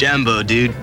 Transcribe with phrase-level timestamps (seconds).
[0.00, 0.74] Jambo, dude.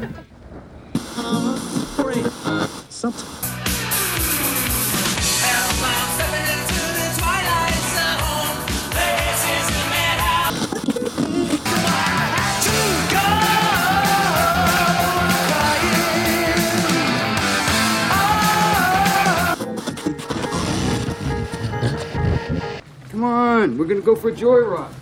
[23.09, 24.96] Come on, we're gonna go for a joyride.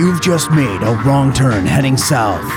[0.00, 2.50] You've just made a wrong turn heading south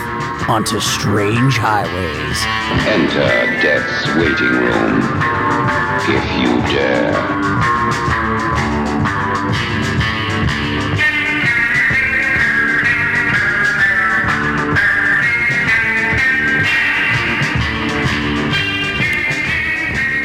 [0.47, 2.39] onto strange highways.
[2.87, 5.01] Enter death's waiting room.
[6.07, 7.11] If you dare.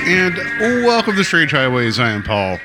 [0.06, 0.36] And
[0.84, 1.98] welcome to Strange Highways.
[1.98, 2.60] I am Paul.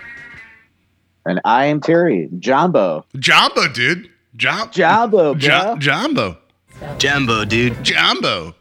[1.26, 2.30] And I am Terry.
[2.38, 3.04] Jumbo.
[3.18, 4.13] Jumbo, dude.
[4.36, 5.36] Jum- Jumbo, bro.
[5.36, 6.38] Jo- Jumbo.
[6.98, 7.84] Jambo, dude.
[7.84, 8.56] Jumbo.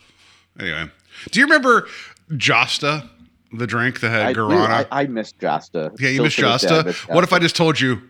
[0.61, 0.87] Anyway,
[1.31, 1.89] do you remember
[2.31, 3.09] Josta,
[3.53, 4.87] the drink that had I, guarana?
[4.91, 5.99] I, I miss Josta.
[5.99, 6.85] yeah, you Still missed to this Josta.
[6.87, 8.03] miss What if I just told you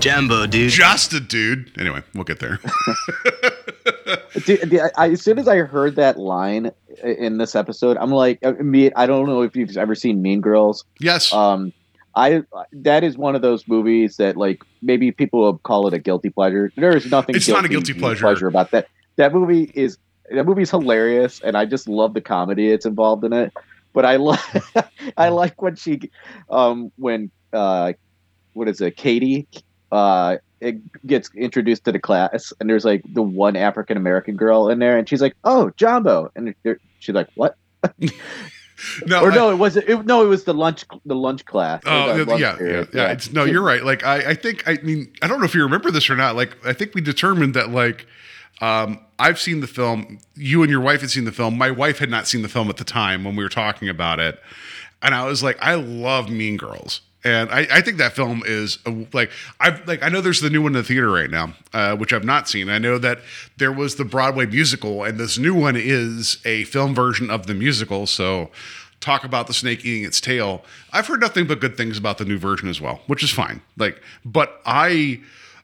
[0.00, 0.72] Jambo, dude.
[0.72, 1.70] Josta, dude?
[1.78, 2.58] Anyway, we'll get there.
[4.44, 6.70] Dude, the- I, as soon as I heard that line
[7.02, 10.40] in this episode, I'm like, I, mean, I don't know if you've ever seen Mean
[10.40, 10.84] Girls.
[11.00, 11.32] yes.
[11.32, 11.72] Um,
[12.16, 15.98] I that is one of those movies that like maybe people will call it a
[15.98, 16.72] guilty pleasure.
[16.74, 17.36] There is nothing.
[17.36, 18.22] It's not a guilty pleasure.
[18.22, 18.88] pleasure about that.
[19.16, 19.98] That movie is
[20.30, 23.52] that movie is hilarious, and I just love the comedy it's involved in it.
[23.92, 24.40] But I love
[25.18, 26.10] I like when she,
[26.48, 27.92] um, when uh,
[28.54, 29.46] what is it, Cady,
[29.92, 34.70] uh, it gets introduced to the class, and there's like the one African American girl
[34.70, 36.54] in there, and she's like, "Oh, Jumbo," and
[36.98, 37.56] she's like, "What?"
[39.06, 41.82] no, or I- no, it was it, no, it was the lunch the lunch class.
[41.86, 43.12] Oh yeah, yeah, yeah, yeah.
[43.12, 43.82] It's no, you're right.
[43.84, 46.36] Like I, I think I mean I don't know if you remember this or not.
[46.36, 48.06] Like I think we determined that like
[48.60, 50.18] um, I've seen the film.
[50.34, 51.58] You and your wife had seen the film.
[51.58, 54.18] My wife had not seen the film at the time when we were talking about
[54.20, 54.40] it,
[55.02, 57.02] and I was like, I love Mean Girls.
[57.26, 60.48] And I, I think that film is uh, like I've like I know there's the
[60.48, 62.68] new one in the theater right now, uh, which I've not seen.
[62.68, 63.18] I know that
[63.56, 67.54] there was the Broadway musical, and this new one is a film version of the
[67.54, 68.06] musical.
[68.06, 68.50] So
[69.00, 70.62] talk about the snake eating its tail.
[70.92, 73.60] I've heard nothing but good things about the new version as well, which is fine.
[73.76, 75.20] Like, but I,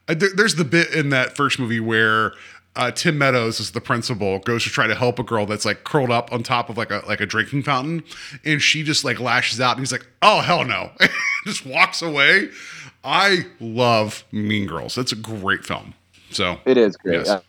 [0.07, 2.33] there, there's the bit in that first movie where
[2.75, 5.83] uh, Tim Meadows is the principal goes to try to help a girl that's like
[5.83, 8.03] curled up on top of like a like a drinking fountain,
[8.43, 10.91] and she just like lashes out, and he's like, "Oh hell no!"
[11.45, 12.49] just walks away.
[13.03, 14.97] I love Mean Girls.
[14.97, 15.93] It's a great film.
[16.31, 17.17] So It is great.
[17.19, 17.29] Yes.
[17.29, 17.41] Uh,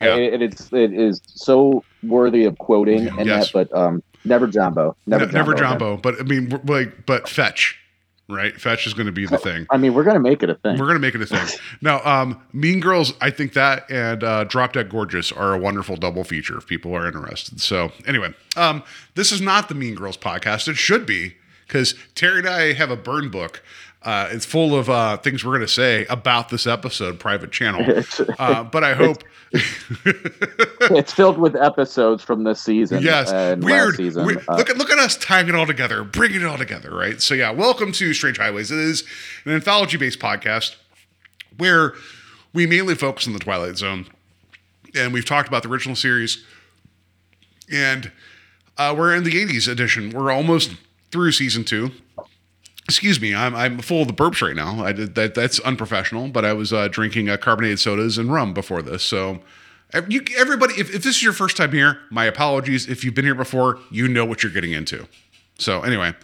[0.00, 0.16] Yeah.
[0.16, 3.52] It, it's it is so worthy of quoting in Yes.
[3.52, 5.54] that, but um, never Jumbo, never Ne- never.
[5.54, 7.78] Jumbo, but I mean, like, but Fetch,
[8.28, 8.58] right?
[8.60, 9.66] Fetch is going to be the thing.
[9.70, 10.78] I mean, we're gonna make it a thing.
[10.78, 11.46] We're gonna make it a thing.
[11.80, 15.96] now, um, Mean Girls, I think that and uh, Drop Dead Gorgeous are a wonderful
[15.96, 17.60] double feature if people are interested.
[17.60, 18.82] So, anyway, um,
[19.14, 20.68] this is not the Mean Girls podcast.
[20.68, 21.34] It should be
[21.66, 23.62] because Terry and I have a burn book.
[24.04, 27.84] Uh, it's full of uh, things we're gonna say about this episode, private channel.
[28.38, 29.22] Uh, but I hope.
[29.52, 33.02] it's filled with episodes from this season.
[33.02, 33.90] Yes, and weird.
[33.90, 34.26] Last season.
[34.26, 34.44] weird.
[34.48, 37.20] Uh, look at look at us tying it all together, bringing it all together, right?
[37.22, 38.70] So yeah, welcome to Strange Highways.
[38.70, 39.04] It is
[39.44, 40.76] an anthology-based podcast
[41.56, 41.94] where
[42.52, 44.06] we mainly focus on the Twilight Zone,
[44.94, 46.44] and we've talked about the original series,
[47.70, 48.10] and
[48.76, 50.10] uh, we're in the '80s edition.
[50.10, 50.72] We're almost
[51.10, 51.92] through season two.
[52.86, 54.84] Excuse me, I'm I'm full of the burps right now.
[54.84, 55.34] I did that.
[55.34, 59.40] That's unprofessional, but I was uh, drinking uh, carbonated sodas and rum before this, so.
[60.08, 62.88] You, everybody, if, if this is your first time here, my apologies.
[62.88, 65.06] If you've been here before, you know what you're getting into.
[65.56, 66.14] So, anyway,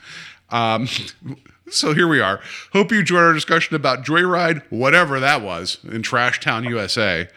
[0.48, 0.88] um,
[1.70, 2.40] so here we are.
[2.72, 7.28] Hope you enjoyed our discussion about Joyride, whatever that was, in Trash Town, USA.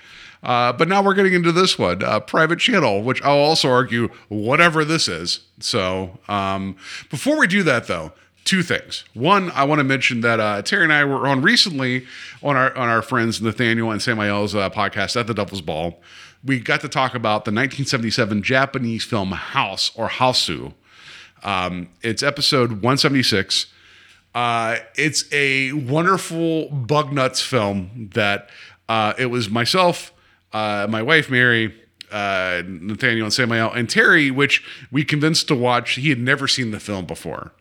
[0.42, 4.10] Uh, but now we're getting into this one, uh, private channel, which I'll also argue
[4.28, 5.42] whatever this is.
[5.60, 6.76] So um,
[7.10, 8.12] before we do that, though,
[8.44, 9.04] two things.
[9.14, 12.06] One, I want to mention that uh, Terry and I were on recently
[12.42, 16.00] on our on our friends Nathaniel and Samuel's uh, podcast at the Devil's Ball.
[16.44, 20.74] We got to talk about the 1977 Japanese film House or Hausu.
[21.42, 23.68] Um, it's episode 176.
[24.36, 28.50] Uh, it's a wonderful bug nuts film that
[28.90, 30.12] uh, it was myself,
[30.52, 31.74] uh, my wife Mary,
[32.12, 35.96] uh, Nathaniel and Samuel, and Terry, which we convinced to watch.
[35.96, 37.52] He had never seen the film before.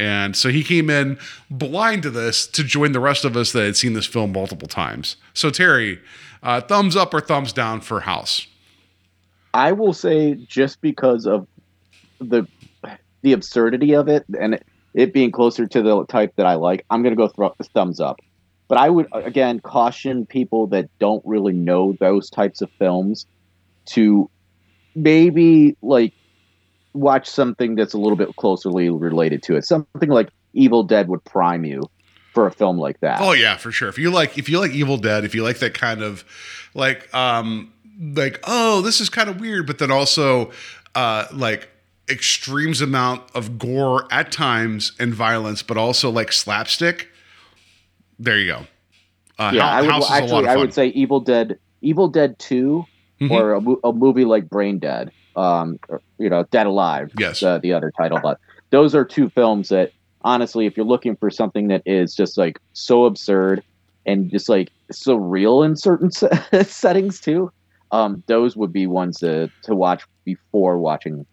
[0.00, 1.18] And so he came in
[1.50, 4.66] blind to this to join the rest of us that had seen this film multiple
[4.66, 5.16] times.
[5.34, 6.00] So, Terry,
[6.42, 8.46] uh, thumbs up or thumbs down for House?
[9.52, 11.46] I will say just because of
[12.18, 12.46] the
[13.22, 14.58] the absurdity of it, and
[14.94, 17.64] it being closer to the type that I like, I'm gonna go throw up the
[17.64, 18.20] thumbs up.
[18.68, 23.26] But I would again caution people that don't really know those types of films
[23.86, 24.30] to
[24.94, 26.14] maybe like
[26.92, 29.64] watch something that's a little bit closely related to it.
[29.64, 31.82] Something like Evil Dead would prime you
[32.34, 33.20] for a film like that.
[33.20, 33.88] Oh yeah, for sure.
[33.88, 36.24] If you like if you like Evil Dead, if you like that kind of
[36.74, 40.50] like um like oh, this is kind of weird, but then also
[40.94, 41.68] uh like
[42.08, 47.08] extremes amount of gore at times and violence, but also like slapstick.
[48.18, 48.66] There you go.
[49.38, 52.08] Uh, yeah, I would House is a lot actually I would say Evil Dead, Evil
[52.08, 52.84] Dead 2
[53.20, 53.30] Mhm.
[53.30, 55.78] or a, a movie like Brain Dead, um,
[56.18, 57.10] you know, Dead Alive.
[57.18, 57.40] Yes.
[57.40, 58.38] the, the other title, but
[58.70, 59.92] those are two films that
[60.22, 63.62] honestly, if you're looking for something that is just like so absurd
[64.06, 67.52] and just like so real in certain se- settings too,
[67.92, 71.26] um, those would be ones to to watch before watching.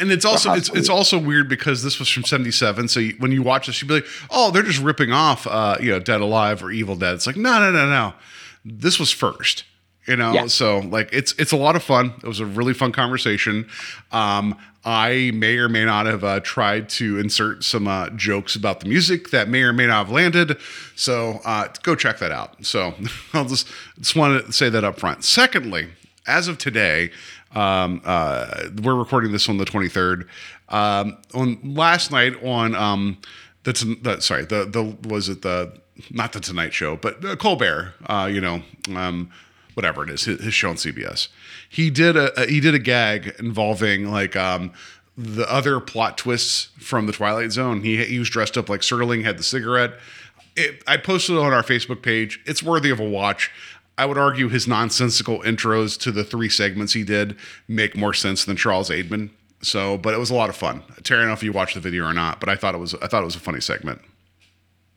[0.00, 3.30] And it's also it's, it's also weird because this was from 77 so you, when
[3.30, 6.22] you watch this you'd be like oh they're just ripping off uh you know dead
[6.22, 8.14] alive or evil dead it's like no no no no
[8.64, 9.64] this was first
[10.06, 10.46] you know Yeah.
[10.46, 13.68] so like it's it's a lot of fun it was a really fun conversation
[14.12, 18.80] um i may or may not have uh, tried to insert some uh, jokes about
[18.80, 20.56] the music that may or may not have landed
[20.96, 22.94] so uh go check that out so
[23.34, 23.68] i'll just
[23.98, 25.88] just want to say that up front secondly
[26.26, 27.10] as of today
[27.52, 30.28] um, uh, we're recording this on the 23rd.
[30.68, 33.18] Um, on last night on um,
[33.64, 35.72] the, Ton- the sorry the the was it the
[36.10, 37.94] not the Tonight Show but uh, Colbert.
[38.06, 38.62] Uh, you know
[38.94, 39.30] um,
[39.80, 41.28] whatever it is his, his show on CBS.
[41.66, 44.72] He did a, a he did a gag involving like um,
[45.16, 47.80] the other plot twists from the Twilight Zone.
[47.80, 49.94] He he was dressed up like Serling, had the cigarette.
[50.54, 52.40] It, I posted it on our Facebook page.
[52.44, 53.50] It's worthy of a watch.
[53.96, 57.36] I would argue his nonsensical intros to the three segments he did
[57.68, 59.30] make more sense than Charles Aidman.
[59.62, 60.82] So, but it was a lot of fun.
[61.02, 62.78] Terry, I don't know if you watched the video or not, but I thought it
[62.78, 64.00] was I thought it was a funny segment.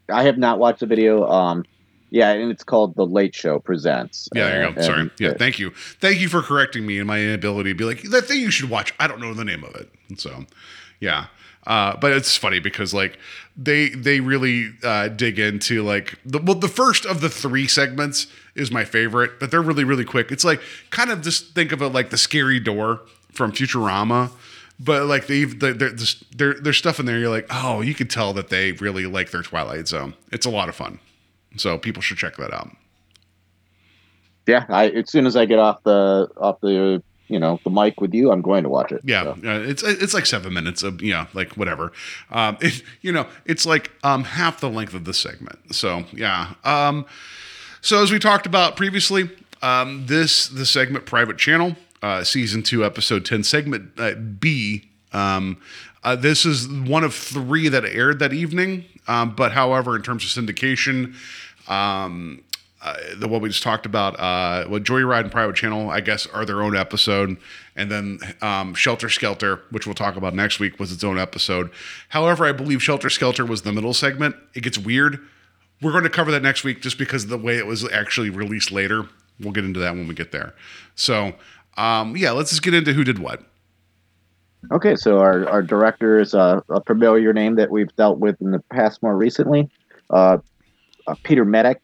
[0.10, 1.26] I have not watched the video.
[1.30, 1.64] Um,
[2.14, 4.30] yeah, and it's called The Late Show Presents.
[4.36, 4.82] Yeah, there you go.
[4.82, 5.12] Sorry.
[5.20, 5.72] Yeah, thank you.
[6.00, 8.70] Thank you for correcting me and my inability to be like that thing you should
[8.70, 8.94] watch.
[9.00, 9.90] I don't know the name of it.
[10.20, 10.46] So,
[11.00, 11.26] yeah.
[11.66, 13.18] Uh, but it's funny because like
[13.58, 18.28] they they really uh, dig into like the well the first of the three segments
[18.54, 20.32] is my favorite, but they're really really quick.
[20.32, 20.62] It's like
[20.92, 23.02] kind of just think of it like the scary door
[23.32, 24.30] from Futurama,
[24.80, 27.94] but like they they're, they're, just- they're, there's stuff in there you're like oh you
[27.96, 30.14] could tell that they really like their Twilight Zone.
[30.34, 31.00] It's a lot of fun,
[31.58, 32.70] so people should check that out.
[34.48, 34.66] yeah.
[34.70, 38.14] I as soon as I get off the off the you know the mic with
[38.14, 39.02] you, I'm going to watch it.
[39.04, 41.92] Yeah, So, uh, it's it's like seven minutes of yeah, like whatever.
[42.30, 45.76] Um, it, you know, it's like um half the length of the segment.
[45.76, 46.54] So yeah.
[46.64, 47.06] Um,
[47.82, 49.30] so as we talked about previously,
[49.62, 54.90] um, this the segment private channel, uh, season two, episode ten, segment uh, B.
[55.12, 55.58] Um,
[56.04, 58.86] uh, this is one of three that aired that evening.
[59.08, 61.16] Um, but however, in terms of syndication,
[61.68, 62.44] um,
[62.82, 66.28] uh, the what we just talked about, uh, what Joyride and Private Channel, I guess,
[66.28, 67.38] are their own episode,
[67.78, 71.72] and then um, Shelter Skelter, which we'll talk about next week, was its own episode.
[72.10, 74.36] However, I believe Shelter Skelter was the middle segment.
[74.54, 75.20] It gets weird.
[75.82, 78.30] We're going to cover that next week, just because of the way it was actually
[78.30, 79.08] released later.
[79.40, 80.54] We'll get into that when we get there.
[80.96, 81.34] So,
[81.78, 83.44] um, yeah, let's just get into who did what.
[84.72, 88.52] Okay, so our, our director is uh, a familiar name that we've dealt with in
[88.52, 89.70] the past more recently,
[90.10, 90.38] uh,
[91.08, 91.76] uh, Peter Medak.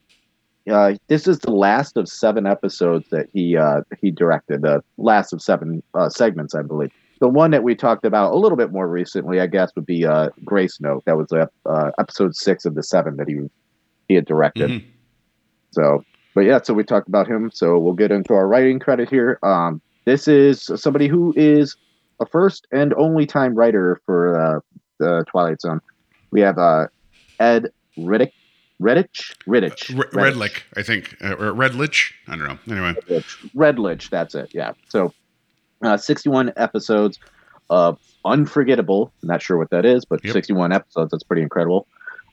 [0.69, 4.61] Uh, this is the last of seven episodes that he uh, he directed.
[4.61, 6.91] The last of seven uh, segments, I believe.
[7.19, 10.05] The one that we talked about a little bit more recently, I guess, would be
[10.05, 11.03] uh, Grace Note.
[11.05, 13.39] That was uh, episode six of the seven that he
[14.07, 14.69] he had directed.
[14.69, 14.85] Mhm.
[15.71, 17.51] So, but yeah, so we talked about him.
[17.53, 19.39] So we'll get into our writing credit here.
[19.43, 21.75] Um, this is somebody who is
[22.19, 24.59] a first and only time writer for uh,
[24.99, 25.79] the Twilight Zone.
[26.31, 26.87] We have uh,
[27.39, 28.31] Ed Riddick,
[28.81, 32.11] Redditch, Riddich, Re- Redlich, I think, uh, or Redlich.
[32.27, 32.75] I don't know.
[32.75, 34.09] Anyway, Redlich, Redlich.
[34.09, 34.51] That's it.
[34.53, 34.73] Yeah.
[34.89, 35.13] So,
[35.83, 37.19] uh, 61 episodes
[37.69, 39.11] of Unforgettable.
[39.23, 40.33] Not sure what that is, but Yep.
[40.33, 41.11] 61 episodes.
[41.11, 41.87] That's pretty incredible.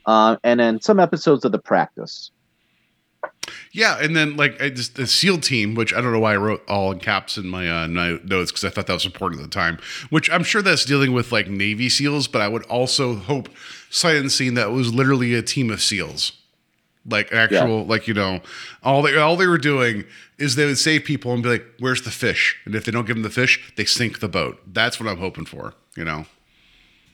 [0.04, 2.30] Uh, and then some episodes of The Practice.
[3.72, 6.36] Yeah, and then like I just the SEAL team, which I don't know why I
[6.36, 9.40] wrote all in caps in my uh, no- notes because I thought that was important
[9.40, 9.78] at the time.
[10.10, 13.48] Which I'm sure that's dealing with like Navy SEAls, but I would also hope
[13.90, 16.32] sight unseen that it was literally a team of SEAls,
[17.08, 18.40] like actual like you know
[18.82, 20.04] all they all they were doing
[20.38, 23.06] is they would save people and be like, "Where's the fish?" And if they don't
[23.06, 24.60] give them the fish, they sink the boat.
[24.66, 25.74] That's what I'm hoping for.
[25.96, 26.26] You know.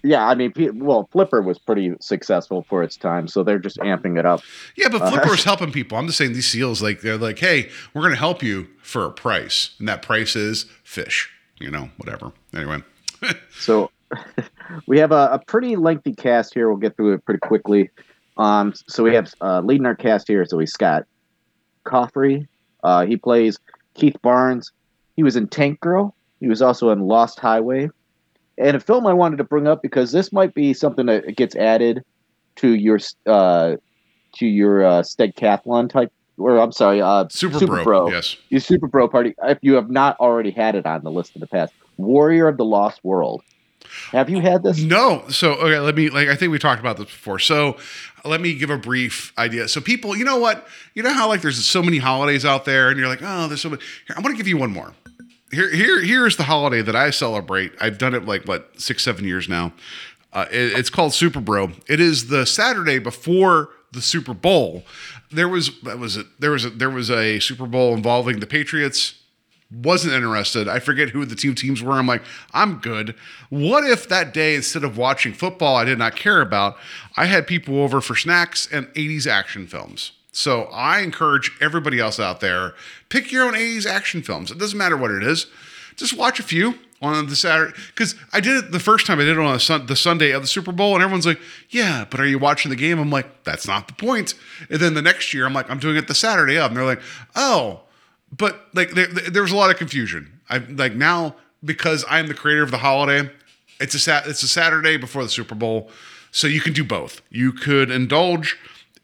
[0.04, 4.18] Yeah, I mean, well, Flipper was pretty successful for its time, so they're just amping
[4.18, 4.40] it up.
[4.76, 5.96] Yeah, but Uh, Flipper's helping people.
[5.96, 9.04] I'm just saying these seals, like they're like, hey, we're going to help you for
[9.04, 11.30] a price, and that price is fish.
[11.60, 12.32] You know, whatever.
[12.52, 12.82] Anyway,
[13.56, 13.90] So
[14.86, 16.68] we have a, a pretty lengthy cast here.
[16.68, 17.90] We'll get through it pretty quickly.
[18.36, 20.44] Um, so we have uh, leading our cast here.
[20.44, 21.04] So we Scott
[21.84, 22.48] Coffey.
[22.82, 23.58] Uh, he plays
[23.94, 24.72] Keith Barnes.
[25.14, 26.14] He was in Tank Girl.
[26.40, 27.88] He was also in Lost Highway,
[28.58, 31.56] and a film I wanted to bring up because this might be something that gets
[31.56, 32.04] added
[32.56, 33.76] to your uh,
[34.36, 36.12] to your uh, Stegcathlon type.
[36.38, 38.10] Or I'm sorry, uh, Super, Bro.
[38.10, 38.36] Yes.
[38.48, 39.34] your Super Bro party.
[39.42, 42.56] If you have not already had it on the list in the past, Warrior of
[42.56, 43.42] the Lost World.
[44.10, 44.80] Have you had this?
[44.80, 45.24] No.
[45.28, 47.38] So okay, let me like I think we talked about this before.
[47.38, 47.76] So
[48.24, 49.68] let me give a brief idea.
[49.68, 50.66] So people, you know what?
[50.94, 53.60] You know how like there's so many holidays out there, and you're like, oh, there's
[53.60, 53.82] so many.
[54.06, 54.94] Here, I'm gonna give you one more.
[55.52, 57.72] Here, here, here's the holiday that I celebrate.
[57.80, 59.72] I've done it like what six, seven years now.
[60.32, 61.72] Uh, it- it's called Super Bro.
[61.88, 64.84] It is the Saturday before the Super Bowl.
[65.30, 66.26] There was was it.
[66.40, 69.14] There was a there was a Super Bowl involving the Patriots
[69.70, 70.68] wasn't interested.
[70.68, 71.94] I forget who the two teams were.
[71.94, 73.14] I'm like, I'm good.
[73.48, 76.76] What if that day, instead of watching football I did not care about,
[77.16, 80.12] I had people over for snacks and 80s action films?
[80.32, 82.74] So I encourage everybody else out there,
[83.10, 84.50] pick your own 80s action films.
[84.50, 85.46] It doesn't matter what it is.
[85.96, 87.76] Just watch a few on the Saturday.
[87.88, 90.40] Because I did it the first time I did it on sun, the Sunday of
[90.40, 92.98] the Super Bowl, and everyone's like, yeah, but are you watching the game?
[92.98, 94.34] I'm like, that's not the point.
[94.70, 96.70] And then the next year, I'm like, I'm doing it the Saturday of.
[96.70, 97.02] And they're like,
[97.36, 97.80] oh,
[98.34, 100.40] but like there, there was a lot of confusion.
[100.48, 103.30] I like now because I'm the creator of the holiday.
[103.80, 104.26] It's a sat.
[104.26, 105.90] It's a Saturday before the Super Bowl,
[106.30, 107.20] so you can do both.
[107.30, 108.56] You could indulge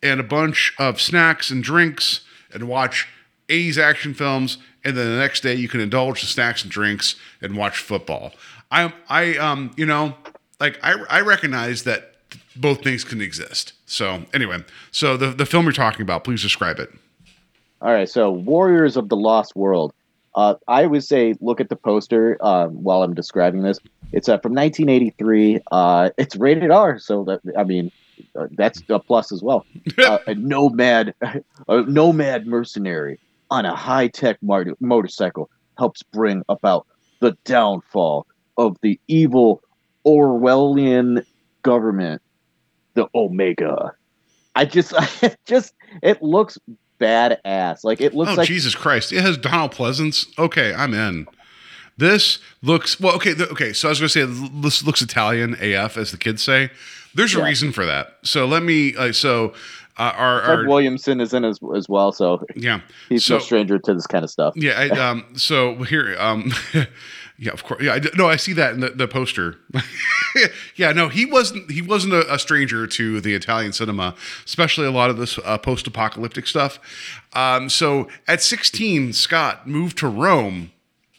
[0.02, 2.20] in a bunch of snacks and drinks
[2.52, 3.08] and watch
[3.48, 7.16] 80s action films, and then the next day you can indulge the snacks and drinks
[7.40, 8.32] and watch football.
[8.70, 10.14] I I um you know
[10.60, 12.14] like I I recognize that
[12.56, 13.72] both things can exist.
[13.86, 16.90] So anyway, so the the film you're talking about, please describe it.
[17.80, 19.92] All right, so Warriors of the Lost World.
[20.34, 23.78] Uh, I would say look at the poster um, while I'm describing this.
[24.12, 25.60] It's uh, from 1983.
[25.70, 27.90] Uh, it's rated R, so that I mean uh,
[28.52, 29.66] that's a plus as well.
[29.98, 31.14] uh, a nomad,
[31.68, 33.18] a nomad mercenary
[33.50, 36.86] on a high tech mar- motorcycle helps bring about
[37.20, 38.26] the downfall
[38.56, 39.62] of the evil
[40.06, 41.24] Orwellian
[41.62, 42.22] government,
[42.94, 43.92] the Omega.
[44.54, 44.92] I just,
[45.22, 46.58] I just, it looks
[47.00, 47.84] badass.
[47.84, 49.12] Like it looks oh like Jesus Christ!
[49.12, 50.26] It has Donald Pleasence.
[50.38, 51.26] Okay, I'm in.
[51.96, 53.14] This looks well.
[53.16, 53.72] Okay, th- okay.
[53.72, 56.70] So I was going to say this looks Italian AF, as the kids say.
[57.14, 58.18] There's a reason for that.
[58.22, 58.94] So let me.
[58.96, 59.54] Uh, so
[59.96, 62.80] uh, our, our Williamson is in as, as well, so yeah.
[63.08, 64.54] he's so, no stranger to this kind of stuff.
[64.56, 64.72] Yeah.
[64.78, 65.24] I, um.
[65.36, 66.16] So here.
[66.18, 66.52] Um.
[67.40, 67.80] Yeah, of course.
[67.80, 69.58] Yeah, I, no, I see that in the, the poster.
[70.76, 71.70] yeah, no, he wasn't.
[71.70, 75.56] He wasn't a, a stranger to the Italian cinema, especially a lot of this uh,
[75.56, 76.80] post-apocalyptic stuff.
[77.34, 80.72] Um, so, at 16, Scott moved to Rome,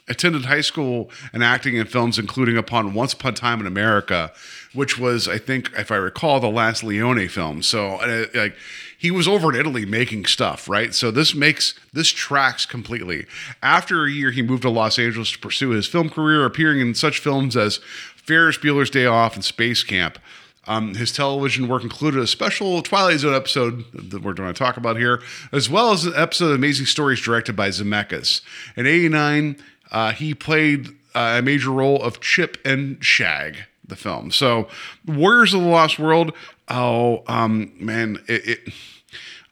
[0.09, 4.31] attended high school and acting in films, including upon Once Upon a Time in America,
[4.73, 7.61] which was, I think, if I recall, the last Leone film.
[7.61, 8.55] So, uh, like,
[8.97, 10.93] he was over in Italy making stuff, right?
[10.93, 13.25] So this makes this tracks completely.
[13.63, 16.93] After a year, he moved to Los Angeles to pursue his film career, appearing in
[16.93, 17.77] such films as
[18.15, 20.19] Ferris Bueller's Day Off and Space Camp.
[20.67, 24.77] Um, his television work included a special Twilight Zone episode that we're going to talk
[24.77, 28.41] about here, as well as an episode of Amazing Stories directed by Zemeckis.
[28.75, 29.55] In '89,
[29.91, 34.31] uh, he played uh, a major role of Chip and Shag, the film.
[34.31, 34.67] So,
[35.05, 36.33] Warriors of the Lost World.
[36.67, 38.47] Oh, um, man, it.
[38.47, 38.73] it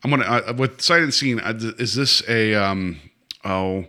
[0.04, 1.40] I'm gonna uh, with sight and scene.
[1.40, 3.00] Uh, is this a um?
[3.44, 3.86] Oh,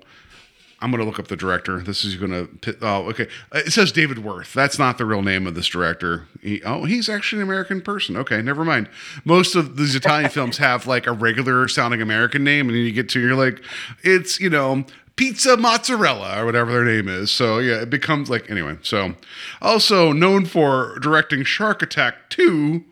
[0.81, 1.81] I'm gonna look up the director.
[1.81, 2.49] This is gonna.
[2.81, 3.29] Oh, okay.
[3.53, 4.55] Uh, It says David Worth.
[4.55, 6.27] That's not the real name of this director.
[6.41, 8.17] He, oh, he's actually an American person.
[8.17, 8.89] Okay, never mind.
[9.25, 12.93] Most of these Italian films have like a regular sounding American name, and then you
[12.93, 13.61] get to you're like,
[14.03, 14.85] it's you know
[15.19, 17.31] pizza mozzarella or whatever their name is.
[17.31, 18.79] So yeah, it becomes like anyway.
[18.83, 19.15] So
[19.61, 22.85] also known for directing Shark Attack two,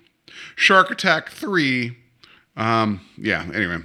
[0.57, 1.97] Shark Attack three.
[2.57, 3.47] Um, yeah.
[3.55, 3.79] Anyway,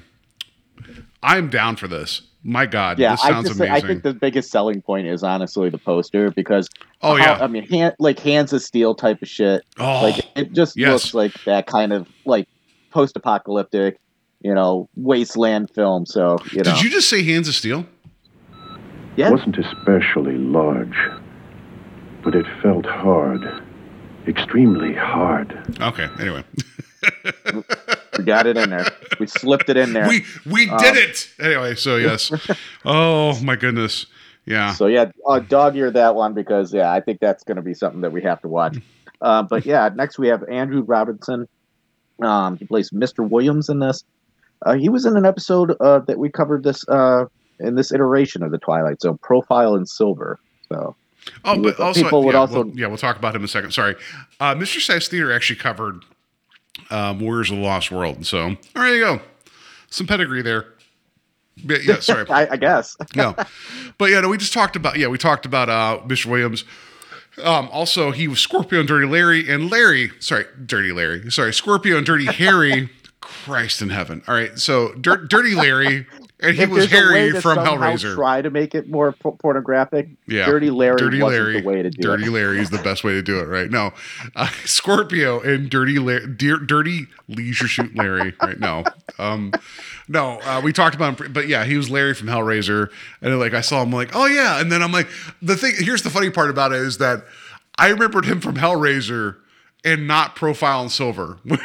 [1.23, 2.23] I'm down for this.
[2.43, 3.75] My God, Yeah, this I sounds just amazing.
[3.75, 6.67] I think the biggest selling point is honestly the poster because
[7.03, 7.43] Oh, how- yeah.
[7.43, 9.61] I mean hand, like hands of steel type of shit.
[9.77, 10.91] oh, like it just yes.
[10.91, 12.47] looks like that kind of like
[12.89, 13.99] post apocalyptic,
[14.41, 16.07] you know, wasteland film.
[16.07, 17.85] So you know, did you just say Hands of Steel?
[19.15, 20.95] Yeah, wasn't especially large,
[22.23, 23.63] but it felt hard.
[24.27, 25.51] Extremely hard.
[25.81, 26.07] Okay.
[26.19, 26.43] Anyway,
[28.17, 28.85] we got it in there.
[29.19, 30.07] We slipped it in there.
[30.07, 31.29] we we Um, did it.
[31.39, 32.31] Anyway, so yes.
[32.85, 34.05] oh my goodness.
[34.45, 34.73] Yeah.
[34.73, 37.73] So yeah, uh, dog ear that one because yeah, I think that's going to be
[37.73, 38.77] something that we have to watch.
[39.23, 41.47] Uh, but yeah, next we have Andrew Robinson.
[42.23, 43.19] Um, he plays Mr.
[43.29, 44.03] Williams in this.
[44.65, 47.25] Uh, he was in an episode uh, that we covered this uh,
[47.63, 50.39] in this iteration of the Twilight Zone, Profile in Silver.
[50.69, 50.95] So
[51.45, 53.47] Oh, but People also, would yeah, also- we'll, yeah, we'll talk about him in a
[53.47, 53.71] second.
[53.71, 53.95] Sorry,
[54.39, 56.03] uh, Mystery Science Theater actually covered
[56.89, 58.25] um, Warriors of the Lost World.
[58.25, 59.19] So, all right, there you go,
[59.89, 60.65] some pedigree there.
[61.57, 62.27] Yeah, yeah sorry.
[62.29, 62.97] I, I guess.
[63.15, 63.35] no,
[63.99, 66.25] but yeah, no, we just talked about yeah, we talked about uh, Mr.
[66.25, 66.65] Williams.
[67.43, 71.97] Um, also, he was Scorpio and Dirty Larry, and Larry, sorry, Dirty Larry, sorry, Scorpio
[71.97, 72.89] and Dirty Harry.
[73.21, 74.23] Christ in heaven!
[74.27, 76.07] All right, so Dir- Dirty Larry,
[76.41, 78.15] and he If was there's a way Harry from Hellraiser.
[78.15, 80.09] Try to make it more por- pornographic.
[80.27, 82.31] Yeah, Dirty Larry Dirty wasn't Larry, the way to do Dirty it.
[82.31, 83.69] Larry is the best way to do it, right?
[83.69, 83.91] No,
[84.35, 88.59] uh, Scorpio and Dirty Larry, Dear, Dirty Leisure Shoot Larry, right?
[88.59, 88.83] No,
[89.19, 89.51] um,
[90.07, 92.89] no, uh, we talked about him, but yeah, he was Larry from Hellraiser,
[93.21, 95.07] and like I saw him, like, oh yeah, and then I'm like,
[95.41, 95.73] the thing.
[95.77, 97.23] Here's the funny part about it is that
[97.77, 99.37] I remembered him from Hellraiser
[99.83, 101.37] and not Profile and Silver.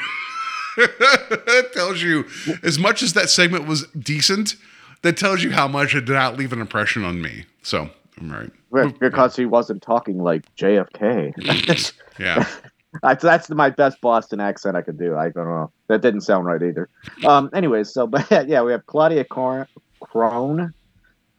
[0.76, 2.24] that tells you
[2.62, 4.56] as much as that segment was decent.
[5.02, 7.44] That tells you how much it did not leave an impression on me.
[7.62, 7.90] So,
[8.20, 8.98] all right.
[8.98, 11.92] Because he wasn't talking like JFK.
[12.18, 12.46] Yeah.
[13.02, 15.16] That's that's my best Boston accent I could do.
[15.18, 15.70] I don't know.
[15.88, 16.88] That didn't sound right either.
[17.26, 17.50] Um.
[17.52, 19.68] Anyways, so but yeah, we have Claudia Cor-
[20.00, 20.72] Cron.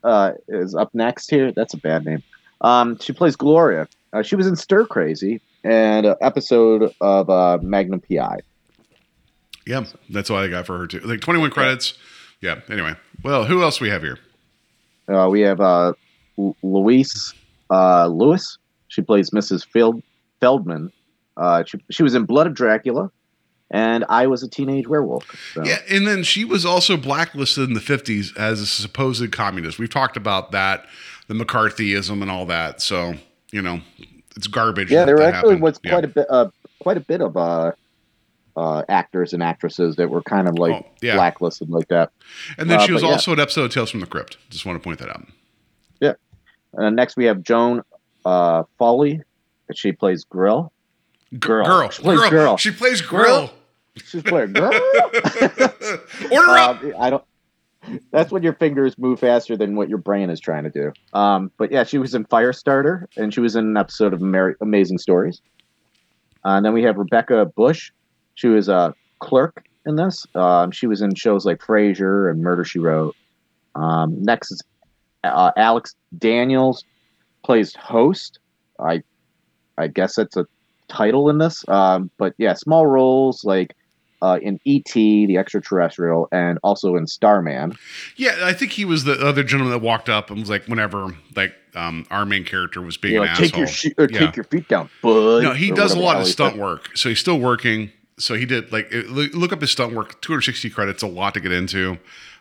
[0.04, 1.50] Uh, is up next here.
[1.50, 2.22] That's a bad name.
[2.60, 3.88] Um, she plays Gloria.
[4.12, 8.38] Uh, she was in Stir Crazy and an episode of uh, Magnum PI.
[9.68, 9.84] Yeah.
[10.10, 11.00] That's all I got for her too.
[11.00, 11.94] Like 21 credits.
[12.40, 12.60] Yeah.
[12.70, 12.94] Anyway.
[13.22, 14.18] Well, who else we have here?
[15.08, 15.92] Uh, we have uh,
[16.38, 17.34] L- Louise
[17.70, 18.58] uh, Lewis.
[18.88, 19.66] She plays Mrs.
[19.66, 20.02] Field-
[20.40, 20.90] Feldman.
[21.36, 23.10] Uh, she, she was in Blood of Dracula,
[23.70, 25.24] and I was a teenage werewolf.
[25.54, 25.64] So.
[25.64, 29.78] Yeah, and then she was also blacklisted in the 50s as a supposed communist.
[29.78, 30.86] We've talked about that,
[31.28, 32.80] the McCarthyism and all that.
[32.80, 33.14] So,
[33.50, 33.80] you know,
[34.36, 34.90] it's garbage.
[34.90, 35.62] Yeah, there actually happened.
[35.62, 35.90] was Yeah.
[35.90, 37.72] quite a bit, uh, quite a bit of uh,
[38.58, 41.14] uh, actors and actresses that were kind of like Oh, yeah.
[41.14, 42.10] blacklisted like that.
[42.58, 43.12] And then uh, she was but yeah.
[43.14, 44.36] also an episode of Tales from the Crypt.
[44.50, 45.26] Just want to point that out.
[46.00, 46.14] Yeah.
[46.74, 47.82] And next we have Joan
[48.24, 49.22] uh, Foley.
[49.74, 50.72] She plays Grill.
[51.38, 51.64] Girl.
[51.64, 51.90] Girl.
[51.90, 52.30] She plays girl.
[52.30, 52.56] girl.
[52.56, 53.50] She plays Grill.
[54.04, 54.72] She's playing Girl.
[56.32, 56.82] Order up.
[56.82, 57.24] Um, I don't.
[58.10, 60.92] That's when your fingers move faster than what your brain is trying to do.
[61.18, 64.22] Um, but yeah, she was in Firestarter, and she was in an episode of
[64.60, 65.40] Amazing Stories.
[66.44, 67.90] Uh, and then we have Rebecca Bush.
[68.38, 70.24] She was a clerk in this.
[70.36, 73.16] Um, she was in shows like Frasier and Murder She Wrote.
[73.74, 74.62] Um, next is
[75.24, 76.84] uh, Alex Daniels
[77.44, 78.38] plays host.
[78.78, 79.02] I,
[79.76, 80.46] I guess that's a
[80.86, 81.64] title in this.
[81.68, 83.74] Um, but yeah, small roles like
[84.22, 87.76] uh, in E.T., the extraterrestrial, and also in Starman.
[88.16, 91.08] Yeah, I think he was the other gentleman that walked up and was like, whenever
[91.34, 93.58] like um, our main character was being You know, an take asshole.
[93.58, 94.18] your she- or Yeah.
[94.20, 95.42] take your feet down, bud.
[95.42, 96.60] No, he does a lot of stunt said.
[96.60, 97.90] work, so he's still working.
[98.18, 100.20] So he did like look up his stunt work.
[100.20, 101.98] 260 credits, a lot to get into.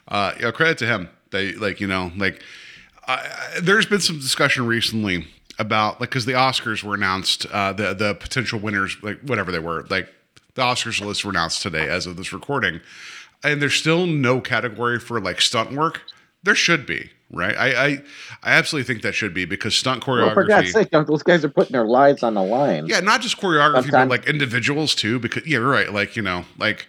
[0.08, 1.10] Uh, yeah, credit to him.
[1.32, 2.42] They like you know like
[3.62, 5.28] there's been some discussion recently
[5.60, 9.60] about like because the Oscars were announced, uh, the the potential winners, like whatever they
[9.60, 10.10] were, like
[10.56, 12.82] the Oscars list were announced today as of this recording,
[13.44, 16.02] and there's still no category for like stunt work.
[16.44, 17.56] There should be, right?
[17.58, 17.88] I I,
[18.44, 20.74] I absolutely think that should be because stunt Well, for God's choreography.
[20.74, 22.88] sake, those guys are putting their lives on the line.
[22.88, 25.20] Yeah, not just choreography, but like individuals too.
[25.20, 25.92] Because yeah, you're right.
[25.94, 26.88] Like you know, like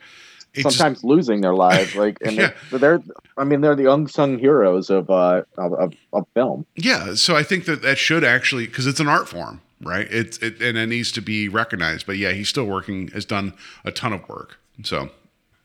[0.55, 2.53] it's just- Sometimes losing their lives, like, and Yeah.
[2.70, 3.03] they're, they're,
[3.37, 6.64] I mean, they're the unsung heroes of uh of, of, of film.
[6.77, 7.14] yeah.
[7.14, 10.07] So I think that that should actually because it's an art form, right?
[10.11, 12.07] It's it and it needs to be recognized.
[12.07, 13.09] But yeah, he's still working.
[13.09, 13.53] Has done
[13.85, 14.59] a ton of work.
[14.85, 15.11] So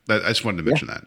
[0.07, 1.05] that, I just wanted to mention that.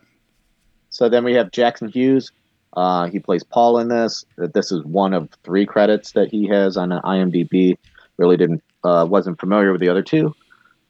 [0.90, 2.32] So then we have Jackson Hughes.
[2.74, 4.24] Uh, he plays Paul in this.
[4.36, 7.76] This is one of three credits that he has on IMDb.
[8.18, 10.34] Really didn't uh, wasn't familiar with the other two.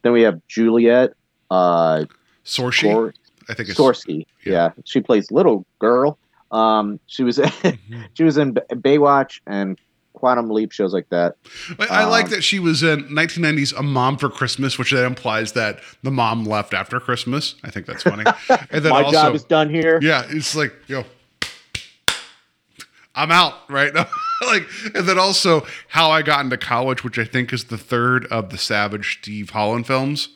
[0.03, 1.13] Then we have Juliet
[1.51, 2.05] uh,
[2.45, 3.15] Sorshi, Gor-
[3.49, 4.27] I think it's Sorsky.
[4.45, 4.53] yeah.
[4.53, 4.71] Yeah.
[4.85, 6.19] she plays little girl.
[6.51, 7.41] Um, she was
[8.15, 9.79] she was in Baywatch and
[10.13, 11.35] Quantum Leap shows like that.
[11.79, 15.05] I, I like Um, that she was in 1990s A Mom for Christmas, which that
[15.05, 17.55] implies that the mom left after Christmas.
[17.65, 18.25] I think that's funny.
[18.71, 19.99] And then My also, job is done here.
[20.03, 21.05] Yeah, it's like, yo,
[23.17, 23.93] I'm out, right?
[23.95, 24.07] Now.
[24.47, 28.27] like, and then also How I Got into College, which I think is the third
[28.27, 30.29] of the Savage Steve Holland films.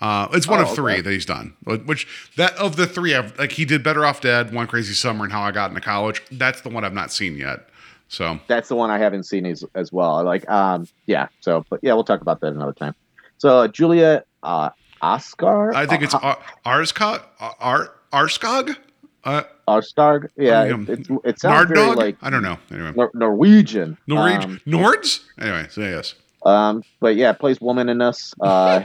[0.00, 1.00] Uh, it's one Oh, of three okay.
[1.02, 1.54] that he's done.
[1.64, 2.06] Which
[2.36, 5.32] that of the three, I've, like he did Better Off Dead, One Crazy Summer, and
[5.32, 6.22] How I Got into College.
[6.32, 7.68] That's the one I've not seen yet.
[8.08, 10.24] So That's the one I haven't seen as, as well.
[10.24, 11.28] Like, um, yeah.
[11.40, 12.94] So, but yeah, we'll talk about that another time.
[13.38, 15.72] So, uh, Julia uh, Oscar.
[15.74, 17.22] I think it's uh, Ar- Arskog,
[17.60, 18.76] Ar- Arskog,
[19.24, 19.42] uh,
[19.78, 20.28] Arstarg.
[20.36, 22.58] Yeah, Um, it, it, it sounds very like I don't know.
[22.70, 23.96] Anyway, Nor- Norwegian.
[24.08, 25.20] Norweg, Um, Nords.
[25.38, 26.14] Anyway, so yes.
[26.44, 28.34] Um, but yeah, plays woman in this.
[28.40, 28.84] Uh,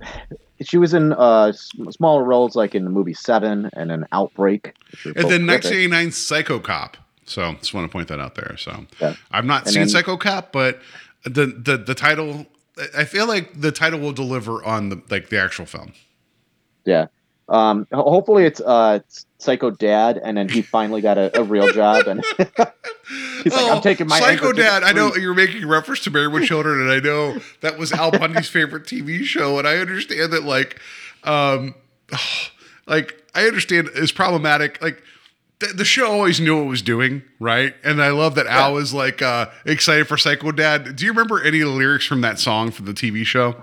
[0.62, 1.52] she was in uh,
[1.90, 4.74] smaller roles like in the movie Seven and an Outbreak.
[5.04, 5.48] And then terrific.
[5.48, 6.96] 1989 Psycho Cop.
[7.24, 8.56] So just want to point that out there.
[8.56, 9.14] So Yeah.
[9.30, 10.80] I've not And seen then- Psycho Cop, but
[11.24, 12.46] the the the title.
[12.96, 15.92] I feel like the title will deliver on the like the actual film.
[16.84, 17.06] Yeah.
[17.48, 19.00] Um, hopefully it's uh
[19.42, 22.72] Psycho Dad, and then he finally got a, a real job, and he's like,
[23.52, 24.84] Oh, I'm taking my Psycho anchor to the Dad.
[24.84, 28.12] I know you're making reference to Married with Children, and I know that was Al
[28.12, 30.80] Bundy's favorite TV show, and I understand that like,
[31.24, 31.74] um,
[32.86, 34.80] like I understand it's problematic.
[34.80, 35.02] Like
[35.58, 37.74] the, the show always knew what it was doing, right?
[37.82, 40.94] And I love that Al was like uh, excited for Psycho Dad.
[40.94, 43.56] Do you remember any of the lyrics from that song for the TV show?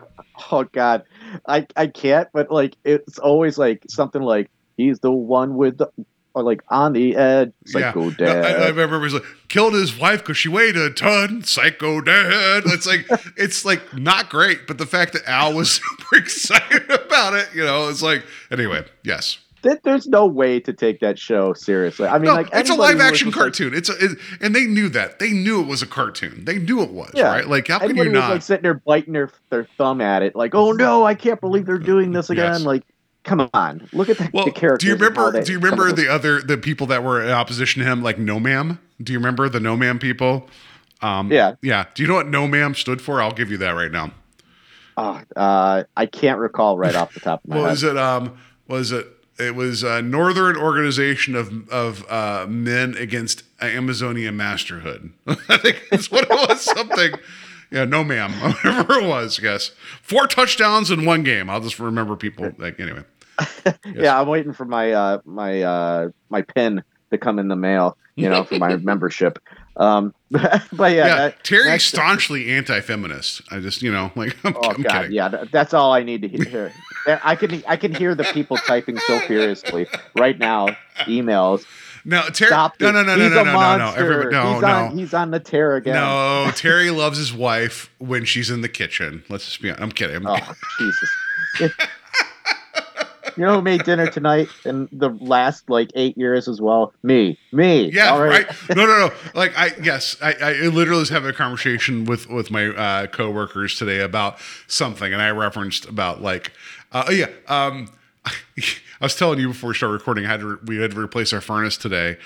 [0.51, 1.03] Oh God,
[1.47, 2.27] I I can't.
[2.33, 5.87] But like, it's always like something like he's the one with the
[6.35, 8.45] or like on the edge, Psycho No, Dad.
[8.45, 11.43] I, I remember it was like killed his wife because she weighed a ton.
[11.43, 12.63] Psycho dad.
[12.67, 17.33] It's like it's like not great, but the fact that Al was super excited about
[17.33, 19.39] it, you know, it's like anyway, yes.
[19.83, 22.07] There's no way to take that show seriously.
[22.07, 23.73] I mean, No, like it's a live action just, like- cartoon.
[23.73, 25.19] It's a, it, and they knew that.
[25.19, 26.45] They knew it was a cartoon.
[26.45, 27.27] They knew it was Yeah.
[27.27, 27.45] right.
[27.45, 28.29] Like how can you was not?
[28.29, 31.65] like sitting there biting their their thumb at it, like, oh no, I can't believe
[31.65, 32.53] they're doing this again.
[32.53, 32.63] Yes.
[32.63, 32.83] Like,
[33.29, 34.85] come on, look at the, well, the characters.
[34.85, 35.31] do you remember?
[35.31, 38.17] they Do you remember the other the people that were in opposition to him, like
[38.17, 38.79] No Ma'am?
[39.01, 40.49] Do you remember the No Ma'am people?
[41.01, 41.55] Um, Yeah.
[41.61, 41.85] yeah.
[41.93, 43.21] Do you know what No Ma'am stood for?
[43.21, 44.11] I'll give you that right now.
[44.97, 47.69] Oh, uh, I can't recall right off the top of my What head.
[47.71, 47.97] was it?
[47.97, 48.37] Um,
[48.67, 49.07] was it?
[49.37, 55.13] It was a Northern Organization of of uh, Men Against Amazonian Masterhood.
[55.27, 56.61] I think that's what it was.
[56.61, 57.13] Something.
[57.71, 58.31] Yeah, no, ma'am.
[58.63, 59.39] Whatever it was.
[59.41, 61.49] Yes, four touchdowns in one game.
[61.49, 62.51] I'll just remember people.
[62.57, 63.03] Like anyway.
[63.95, 67.97] Yeah, I'm waiting for my uh, my uh, my pin to come in the mail.
[68.15, 69.39] You know, for my membership.
[69.77, 70.41] Um, but,
[70.77, 73.43] yeah, Yeah, that- Terry's that's- staunchly anti-feminist.
[73.49, 75.11] I just, you know, like I'm, Oh I'm God, kidding.
[75.13, 76.73] yeah, th- that's all I need to hear.
[77.07, 80.67] I can I can hear the people typing so furiously right now.
[81.05, 81.65] Emails.
[82.03, 82.49] No, Terry.
[82.49, 82.73] Stop.
[82.81, 83.93] No, no, no, no, no, no, no, no.
[83.95, 84.67] Everybody, no, he's no.
[84.67, 85.93] On, he's on the tear again.
[85.95, 89.23] No, Terry loves his wife when she's in the kitchen.
[89.29, 89.81] Let's just be honest.
[89.83, 90.15] I'm kidding.
[90.17, 90.91] I'm Oh kidding.
[91.59, 91.71] Jesus.
[93.39, 96.93] You know who made dinner tonight in the last like eight years as well?
[97.03, 97.39] Me.
[97.53, 97.89] Me.
[97.89, 98.45] Yeah, All right.
[98.69, 99.11] No, no, no.
[99.33, 103.75] Like I, yes, I, I literally was having a conversation with with my uh, coworkers
[103.75, 106.51] today about something, and I referenced about like,
[106.91, 107.89] uh, oh yeah, um,
[109.01, 111.33] I was telling you before we started recording, I had to, we had to replace
[111.33, 112.17] our furnace today,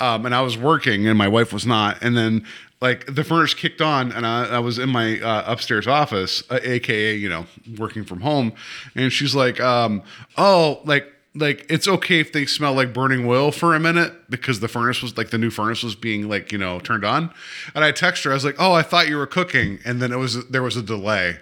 [0.00, 2.44] um, and I was working, and my wife was not, and then
[2.80, 6.60] like the furnace kicked on, and I, I was in my uh, upstairs office, uh,
[6.62, 7.46] aka you know
[7.76, 8.52] working from home,
[8.94, 10.02] and she's like, um,
[10.36, 14.60] oh, like like it's okay if they smell like burning oil for a minute because
[14.60, 17.30] the furnace was like the new furnace was being like you know turned on.
[17.74, 18.30] And i text her.
[18.30, 19.78] I was like oh i thought you were cooking.
[19.84, 21.38] And then it was there was a delay.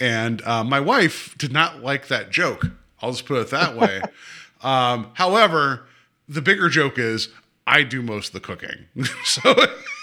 [0.00, 2.70] And uh, my wife did not like that joke
[3.04, 4.00] i'll just put it that way
[4.62, 5.86] um, however
[6.28, 7.28] the bigger joke is
[7.66, 8.86] i do most of the cooking
[9.24, 9.54] so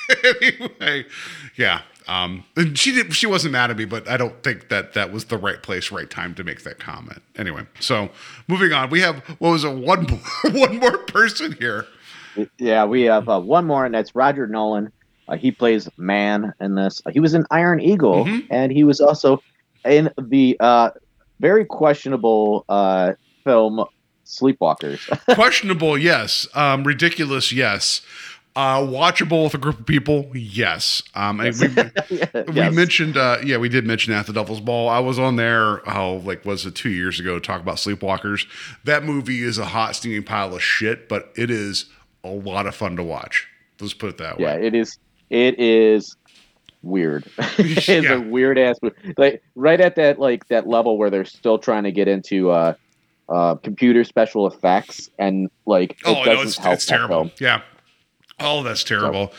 [0.24, 1.06] anyway
[1.56, 4.94] yeah um, and she did she wasn't mad at me but i don't think that
[4.94, 8.10] that was the right place right time to make that comment anyway so
[8.48, 11.86] moving on we have what was it one more, one more person here
[12.60, 14.90] Yeah, we have uh, one more, and that's Roger Nolan.
[15.28, 17.02] Uh, he plays Man in this.
[17.12, 18.48] he was in Iron Eagle, Mhm.
[18.50, 19.44] and he was also
[19.84, 20.92] in the uh,
[21.42, 23.84] very questionable uh, film
[24.26, 25.02] Sleepwalkers.
[25.36, 28.02] questionable yes um, ridiculous yes
[28.56, 31.68] uh, watchable with a group of people yes um, and we,
[32.48, 32.74] we Yes.
[32.74, 36.18] mentioned uh yeah we did mention at the devil's ball i was on there oh
[36.26, 38.46] like was it two years ago to talk about sleepwalkers
[38.84, 41.86] that movie is a hot steaming pile of shit but it is
[42.24, 43.48] a lot of fun to watch
[43.82, 44.44] let's put it that way.
[44.44, 44.98] yeah, it is.
[45.32, 46.16] It is
[46.84, 47.26] weird.
[47.58, 48.14] it's Yeah.
[48.14, 48.96] a weird ass movie.
[49.18, 52.74] Like right at that like that level where they're still trying to get into uh,
[53.30, 57.32] uh, computer special effects, and like it oh no it's, help it's terrible film.
[57.40, 57.62] yeah
[58.40, 59.32] oh that's terrible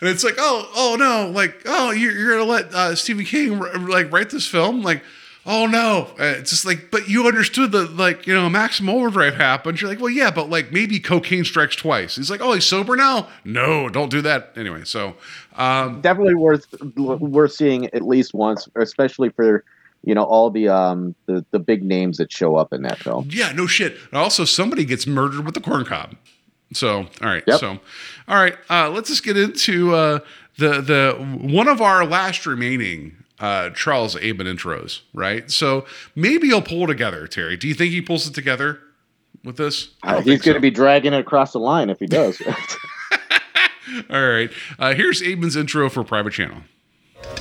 [0.00, 3.60] and it's like oh oh no like oh you're, you're gonna let uh, stephen king
[3.60, 5.02] r- like write this film like
[5.46, 6.08] oh no.
[6.18, 9.80] Uh, it's just like but you understood that like you know maximum overdrive happened.
[9.80, 12.16] You're like well yeah but like maybe cocaine strikes twice.
[12.16, 13.28] He's like oh he's sober now?
[13.44, 14.52] No don't do that.
[14.56, 15.14] Anyway so
[15.54, 19.64] um definitely worth worth seeing at least once, especially for
[20.04, 23.28] you know all the um the, the big names that show up in that film.
[23.30, 23.96] yeah no shit.
[24.10, 26.16] And also somebody gets murdered with the corn cob.
[26.72, 27.60] So all right Yep.
[27.60, 27.78] so
[28.28, 30.18] all right uh let's just get into uh
[30.58, 36.62] the the one of our last remaining uh charles Aidman intros right so maybe he'll
[36.62, 38.80] pull together terry do you think he pulls it together
[39.44, 40.60] with this Uh, he's going to so.
[40.60, 42.40] be dragging it across the line if he does.
[44.10, 46.58] all right uh here's Aidman's intro for private channel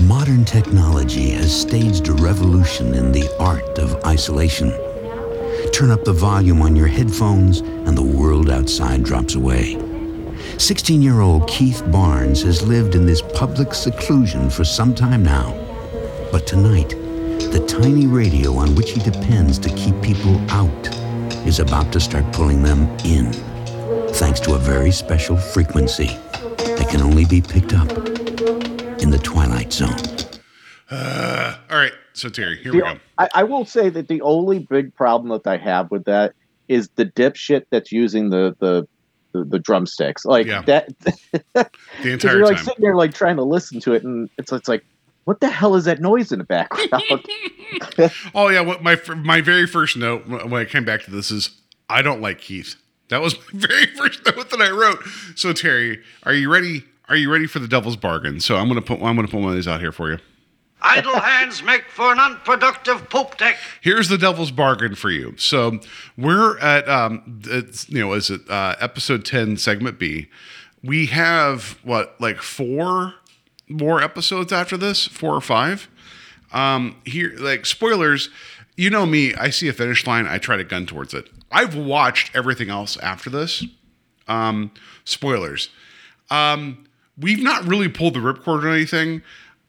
[0.01, 4.71] Modern technology has staged a revolution in the art of isolation.
[5.71, 9.77] Turn up the volume on your headphones, and the world outside drops away.
[10.57, 15.53] 16 year old Keith Barnes has lived in this public seclusion for some time now.
[16.35, 20.87] But tonight, the tiny radio on which he depends to keep people out
[21.47, 23.31] is about to start pulling them in,
[24.15, 27.89] thanks to a very special frequency that can only be picked up
[29.01, 29.95] in the Twilight Zone.
[30.91, 32.97] Uh, all right, so Terry, here we go.
[33.17, 36.33] I, I will say that the only big problem that I have with that
[36.67, 38.85] is the dipshit that's using the the
[39.31, 40.25] the, the drumsticks.
[40.25, 40.63] Like Yeah.
[40.63, 40.89] that,
[41.53, 41.69] The 'cause
[42.03, 42.65] entire you're like time.
[42.65, 44.83] sitting there like trying to listen to it, and it's it's like,
[45.25, 47.03] what the hell is that noise in the background?
[48.33, 51.49] Oh yeah, what my my very first note when I came back to this is
[51.89, 52.75] I don't like Keith.
[53.09, 54.99] That was my very first note that I wrote.
[55.35, 56.83] So Terry, are you ready?
[57.09, 58.39] Are you ready for the devil's bargain?
[58.39, 60.19] So I'm gonna put I'm gonna put one of these out here for you.
[60.81, 63.57] Idle hands make for an unproductive poop deck.
[63.81, 65.35] Here's the devil's bargain for you.
[65.37, 65.79] So
[66.17, 70.29] we're at um it's you know is it uh episode 10 segment B.
[70.83, 73.15] We have what like four
[73.67, 75.87] more episodes after this, four or five.
[76.51, 78.29] Um here like spoilers,
[78.77, 81.29] you know me, I see a finish line, I try to gun towards it.
[81.51, 83.63] I've watched everything else after this.
[84.27, 84.71] Um
[85.03, 85.69] spoilers.
[86.29, 86.85] Um
[87.17, 89.21] we've not really pulled the ripcord or anything.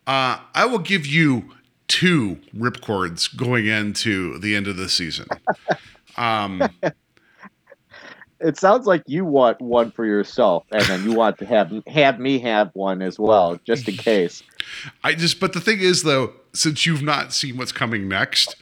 [0.06, 1.52] Uh, I will give you
[1.88, 5.26] two ripcords going into the end of the season.
[6.16, 6.62] Um,
[8.46, 12.20] it sounds like you want one for yourself, and then you want to have have
[12.20, 14.42] me have one as well, just in case.
[15.02, 18.54] I just, but the thing is, though, since you've not seen what's coming next,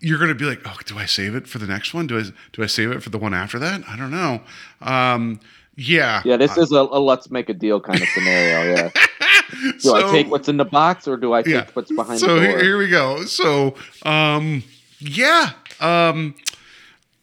[0.00, 2.06] you're going to be like, oh, do I save it for the next one?
[2.06, 3.82] Do I do I save it for the one after that?
[3.88, 4.42] I don't know.
[4.82, 5.40] Um,
[5.76, 8.74] yeah, Yeah, this is a, a let's make a deal kind of scenario.
[8.74, 8.90] Yeah.
[9.82, 11.66] Do I take what's in the box or do I take yeah.
[11.74, 12.62] what's behind so the here, door?
[12.62, 13.24] here we go.
[13.24, 14.62] So, um,
[14.98, 15.50] yeah.
[15.80, 16.34] Um,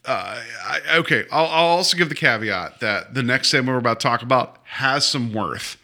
[0.09, 1.25] uh, I, okay.
[1.31, 4.57] I'll, I'll also give the caveat that the next segment we're about to talk about
[4.63, 5.77] has some worth.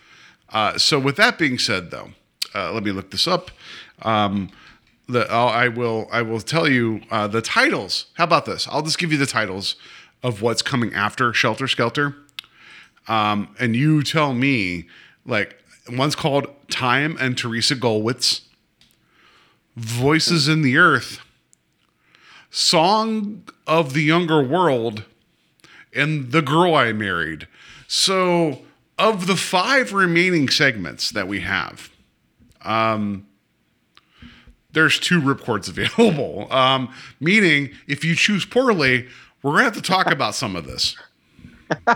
[0.49, 2.09] Uh, so, with that being said, though,
[2.55, 3.51] uh, let me look this up.
[4.01, 4.49] Um,
[5.07, 8.07] the I'll, I will I will tell you uh, the titles.
[8.15, 8.67] How about this?
[8.67, 9.75] I'll just give you the titles
[10.23, 12.15] of what's coming after Shelter Skelter,
[13.07, 14.87] um, and you tell me
[15.23, 15.55] like
[15.91, 18.41] one's called Time and Teresa Golwitz,
[19.75, 21.19] Voices in the Earth,
[22.55, 25.03] Song of the Younger World,
[25.93, 27.49] and The Girl I Married.
[27.85, 28.61] So,
[28.97, 31.89] of the five remaining segments that we have,
[32.61, 33.27] um,
[34.71, 36.47] there's two ripcords available.
[36.49, 39.09] Um, meaning, if you choose poorly,
[39.43, 40.95] we're gonna have to talk about some of this.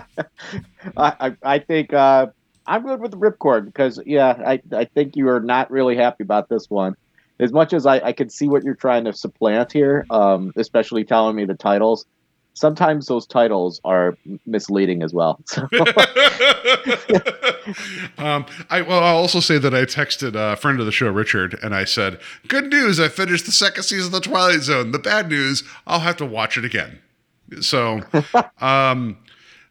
[0.97, 2.27] I, I, think uh,
[2.67, 6.25] I'm good with the ripcord because yeah, I, I think you are not really happy
[6.25, 6.97] about this one.
[7.39, 11.03] As much as I, I can see what you're trying to supplant here, um, especially
[11.03, 12.05] telling me the titles.
[12.53, 15.39] Sometimes those titles are misleading as well.
[15.45, 15.67] So,
[18.17, 21.57] um, I well, I'll also say that I texted a friend of the show, Richard,
[21.61, 22.99] and I said, "Good news!
[22.99, 24.91] I finished the second season of the Twilight Zone.
[24.91, 26.99] The bad news: I'll have to watch it again."
[27.61, 28.01] So,
[28.59, 29.17] um,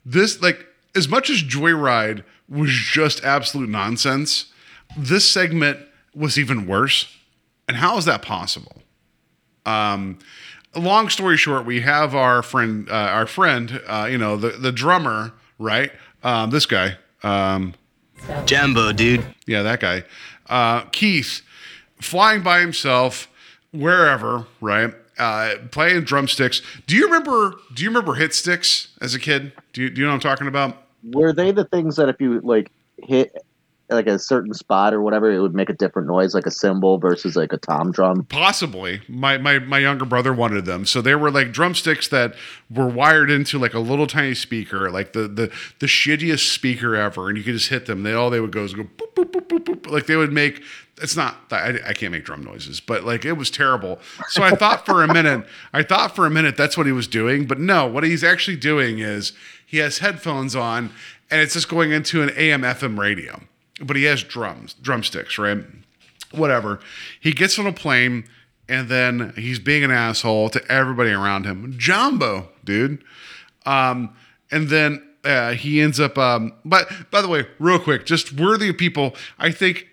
[0.04, 4.52] this like as much as Joyride was just absolute nonsense,
[4.96, 5.78] this segment
[6.14, 7.14] was even worse.
[7.68, 8.82] And how is that possible?
[9.66, 10.18] Um,
[10.74, 14.72] long story short, we have our friend, uh, our friend, uh, you know, the the
[14.72, 15.92] drummer, right?
[16.24, 17.74] Um, this guy, um,
[18.46, 19.24] Jumbo, dude.
[19.46, 20.04] yeah, that guy,
[20.48, 21.42] uh, Keith,
[22.00, 23.28] flying by himself
[23.72, 24.94] wherever, right?
[25.18, 26.62] Uh, playing drumsticks.
[26.86, 27.56] Do you remember?
[27.74, 29.52] Do you remember hit sticks as a kid?
[29.72, 30.84] Do you, do you know what I'm talking about?
[31.04, 32.70] were they the things that if you like
[33.04, 33.44] hit
[33.90, 36.98] like a certain spot or whatever, it would make a different noise, like a cymbal
[36.98, 38.24] versus like a tom drum?
[38.24, 39.00] Possibly.
[39.08, 40.84] My, my my younger brother wanted them.
[40.84, 42.34] So they were like drumsticks that
[42.70, 47.28] were wired into like a little tiny speaker, like the the the shittiest speaker ever,
[47.28, 48.02] and you could just hit them.
[48.02, 49.90] They all they would go is go boop boop boop boop boop.
[49.90, 50.62] Like they would make.
[51.00, 51.36] It's not.
[51.52, 54.00] I, I can't make drum noises, but like it was terrible.
[54.28, 55.46] So I thought for a minute.
[55.72, 57.86] I thought for a minute that's what he was doing, but no.
[57.86, 59.32] What he's actually doing is
[59.64, 60.90] he has headphones on,
[61.30, 63.42] and it's just going into an AM FM radio.
[63.80, 65.64] But he has drums, drumsticks, right?
[66.32, 66.80] whatever.
[67.20, 68.24] He gets on a plane
[68.68, 71.74] and then he's being an asshole to everybody around him.
[71.78, 73.02] Jumbo, dude.
[73.64, 74.14] Um,
[74.50, 76.18] and then uh, he ends up.
[76.18, 79.14] Um, but by the way, real quick, just worthy of people.
[79.38, 79.88] I think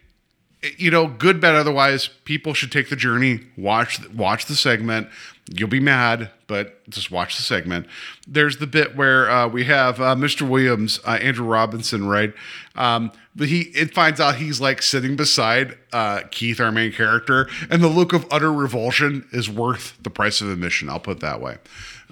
[0.78, 3.42] you know, good, bad, otherwise, people should take the journey.
[3.58, 5.10] Watch, watch the segment.
[5.54, 7.88] You'll be mad, but just watch the segment.
[8.28, 10.48] There's the bit where uh, we have uh, Mr.
[10.48, 12.34] Williams, uh, Andrew Robinson, right?
[12.76, 17.50] Um, but he it finds out he's like sitting beside uh, Keith, our main character,
[17.70, 20.90] and the look of utter revulsion is worth the price of admission.
[20.90, 21.58] I'll put it that way.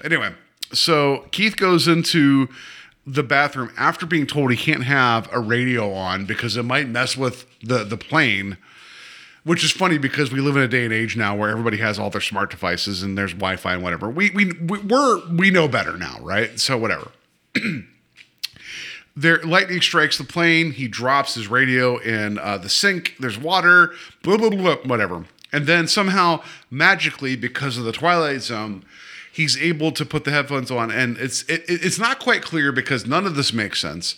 [0.04, 0.34] Anyway,
[0.74, 2.50] so Keith goes into
[3.06, 7.16] the bathroom after being told he can't have a radio on because it might mess
[7.18, 8.58] with the the plane.
[9.46, 12.00] Which is funny because we live in a day and age now where everybody has
[12.00, 14.10] all their smart devices and there's Wi-Fi and whatever.
[14.10, 16.58] We we we- we're we know better now, right?
[16.60, 17.12] So whatever.
[19.16, 20.72] there lightning strikes the plane.
[20.72, 23.16] He drops his radio in uh, the sink.
[23.20, 23.94] There's water.
[24.24, 25.26] Blah blah blah whatever.
[25.52, 28.84] And then somehow magically because of the twilight zone
[29.32, 30.92] he's able to put the headphones on.
[30.92, 34.16] And it's it, it- it's not quite clear because none of this makes sense.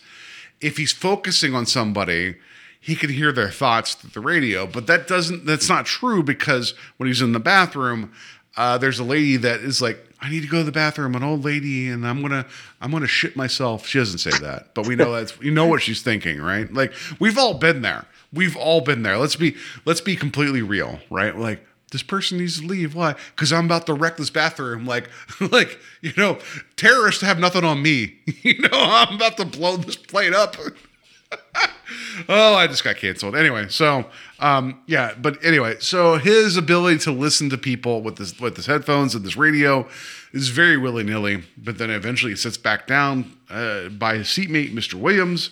[0.62, 2.36] If he's focusing on somebody
[2.80, 4.68] he can hear their thoughts through the radio.
[4.68, 8.14] But that doesn't that's not true because when he's in the bathroom
[8.58, 11.24] uh, there's a lady that is like i need to go to the bathroom an
[11.24, 12.46] old lady and i'm gonna
[12.82, 13.86] i'm gonna shit myself.
[13.86, 16.72] She doesn't say that but we know that's you know what she's thinking right?
[16.74, 18.06] Like we've all been there.
[18.34, 19.18] We've all been there.
[19.18, 21.36] Let's be let's be completely real right?
[21.38, 22.96] Like this person needs to leave.
[22.96, 23.16] Why?
[23.36, 24.86] Because i'm about to wreck this bathroom.
[24.86, 25.10] Like
[25.52, 26.40] like you know
[26.76, 28.16] terrorists have nothing on me.
[28.44, 30.56] You know i'm about to blow this plane up
[32.30, 33.36] oh, I just got canceled.
[33.36, 34.06] Anyway, so
[34.40, 38.66] um, yeah, but anyway, so his ability to listen to people with this with his
[38.66, 39.88] headphones and this radio
[40.34, 41.44] is very willy nilly.
[41.58, 44.96] But then eventually he sits back down uh, by his seatmate, Mr.
[44.96, 45.50] Williams,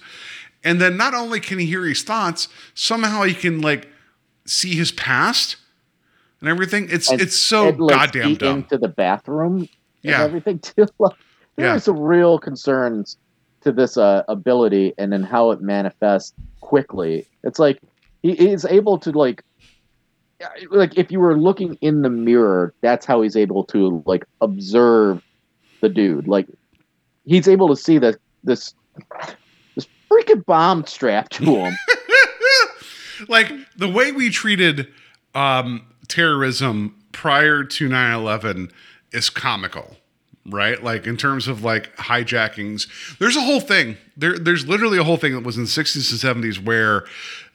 [0.63, 3.88] and then not only can he hear his thoughts, somehow he can like
[4.45, 5.55] see his past
[6.39, 6.88] and everything.
[6.89, 8.57] It's And it's so lets goddamn dumb.
[8.59, 9.69] into the bathroom and
[10.01, 10.23] Yeah.
[10.23, 10.86] everything too.
[10.99, 11.15] Like,
[11.55, 11.75] there Yeah.
[11.75, 13.17] are some real concerns
[13.63, 17.26] to this uh, ability and then how it manifests quickly.
[17.43, 17.80] It's like
[18.21, 19.43] he is able to like
[20.71, 25.23] like if you were looking in the mirror, that's how he's able to like observe
[25.82, 26.28] the dude.
[26.28, 26.47] Like
[27.26, 28.73] he's able to see that this
[29.76, 31.73] this freaking bomb strapped to him.
[33.28, 34.88] like the way we treated
[35.34, 38.71] um, terrorism prior to 9-11
[39.12, 39.97] is comical
[40.45, 40.84] right?
[40.84, 43.97] Like in terms of like hijackings there's a whole thing.
[44.17, 47.06] There there's literally a whole thing that was in the 60s and 70s where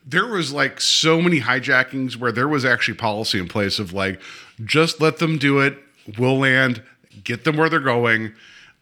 [0.07, 4.21] there was like so many hijackings where there was actually policy in place of like
[4.65, 5.79] just let them do it.
[6.19, 6.83] We'll land.
[7.25, 8.33] Get them where they're going.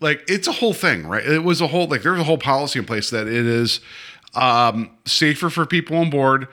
[0.01, 1.25] Like it's a whole thing right?
[1.27, 3.81] It was a whole like there's a whole policy in place that it is
[4.35, 6.47] um, safer for people on board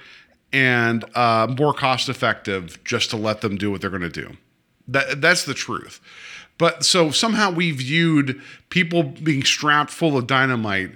[0.54, 4.38] and uh, more cost effective just to let them do what they're going to do.
[4.88, 6.00] That that's the truth.
[6.64, 10.92] But so somehow we viewed people being strapped full of dynamite.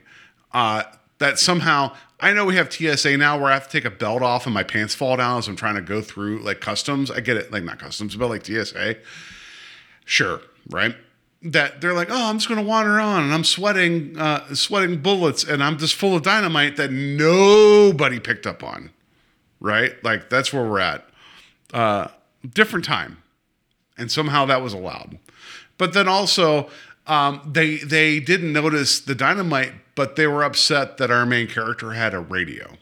[0.54, 0.84] Uh,
[1.18, 4.22] that somehow I know we have TSA now where I have to take a belt
[4.22, 7.12] off and my pants fall down as I'm trying to go through like customs.
[7.12, 8.96] I get it, like not customs, but like TSA.
[10.06, 10.96] Sure, right?
[11.44, 15.44] That they're like, oh, I'm just gonna wander on and I'm sweating, uh, sweating bullets,
[15.44, 18.92] and I'm just full of dynamite that nobody picked up on,
[19.60, 20.02] right?
[20.02, 21.06] Like that's where we're at.
[21.74, 22.08] Uh,
[22.54, 23.22] different time,
[23.98, 25.20] and somehow that was allowed.
[25.78, 26.70] But then also,
[27.06, 31.92] um, they they didn't notice the dynamite, but they were upset that our main character
[31.92, 32.78] had a radio.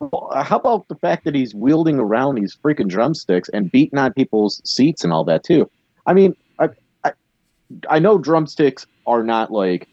[0.00, 4.14] Well, How about the fact that he's wielding around these freaking drumsticks and beating on
[4.14, 5.70] people's seats and all that too?
[6.06, 6.70] I mean, I,
[7.04, 7.12] I,
[7.88, 9.88] I know drumsticks are not like,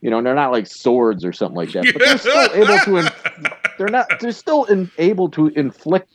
[0.00, 3.12] you know, they're not like swords or something like that, but they're still able to.
[3.78, 4.06] They're not.
[4.20, 6.12] They're still in, able to inflict,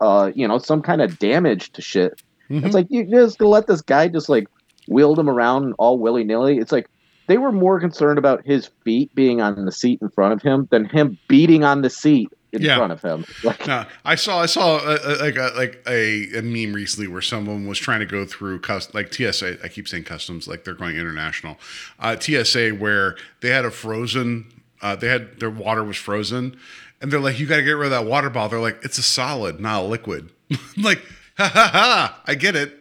[0.00, 2.22] uh, you know, some kind of damage to shit.
[2.50, 2.64] Mhm.
[2.64, 4.46] It's like you just gonna let this guy just like
[4.88, 6.58] wield him around all willy nilly.
[6.58, 6.88] It's like
[7.26, 10.68] they were more concerned about his feet being on the seat in front of him
[10.70, 12.76] than him beating on the seat in Yeah.
[12.76, 13.24] front of him.
[13.42, 17.08] Like, No, I saw I saw a, a, like a like a, a meme recently
[17.08, 19.58] where someone was trying to go through cus- like TSA.
[19.64, 21.56] I keep saying customs like they're going international.
[21.98, 24.46] Uh, TSA where they had a frozen.
[24.82, 26.54] Uh, they had their water was frozen,
[27.00, 28.98] and they're like, "You got to get rid of that water bottle." They're like, "It's
[28.98, 30.30] a solid, not a liquid."
[30.76, 31.00] like,
[31.38, 32.20] ha ha ha!
[32.26, 32.74] I get it.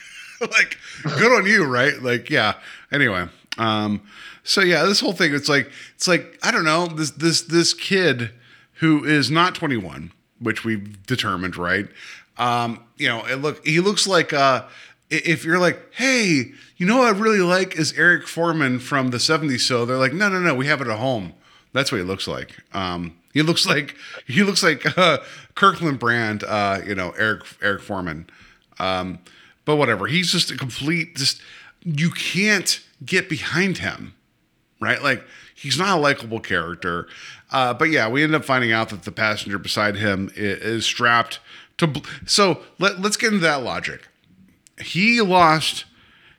[0.40, 2.00] like, good on you, right?
[2.02, 2.54] Like, yeah.
[2.92, 4.02] Anyway, um,
[4.42, 5.34] so yeah, this whole thing.
[5.34, 8.30] It's like it's like I don't know this this this kid
[8.74, 11.86] who is not 21, which we've determined, right?
[12.38, 14.64] Um, you know, it look he looks like uh
[15.10, 19.18] if you're like, hey, you know what I really like is Eric Forman from the
[19.18, 19.60] 70s.
[19.60, 21.34] So they're like, no, no, no, we have it at home.
[21.72, 22.56] That's what he looks like.
[22.72, 25.18] Um, he looks like he looks like uh,
[25.54, 28.28] Kirkland Brand, uh, you know, Eric Eric Forman.
[28.78, 29.18] Um,
[29.64, 31.16] but whatever, he's just a complete.
[31.16, 31.40] Just
[31.84, 34.14] you can't get behind him
[34.80, 35.02] right?
[35.02, 35.24] Like
[35.54, 37.06] he's not a likable character.
[37.52, 40.86] Uh, but yeah, we end up finding out that the passenger beside him is, is
[40.86, 41.38] strapped
[41.78, 41.86] to.
[41.86, 44.08] Bl- so let, let's get into that logic.
[44.80, 45.84] He lost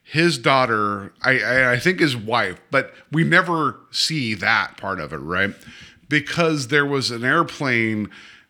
[0.03, 5.13] his daughter, I, I, I think his wife, but we never see that part of
[5.13, 5.53] it, right?
[6.11, 8.09] Because there was an airplane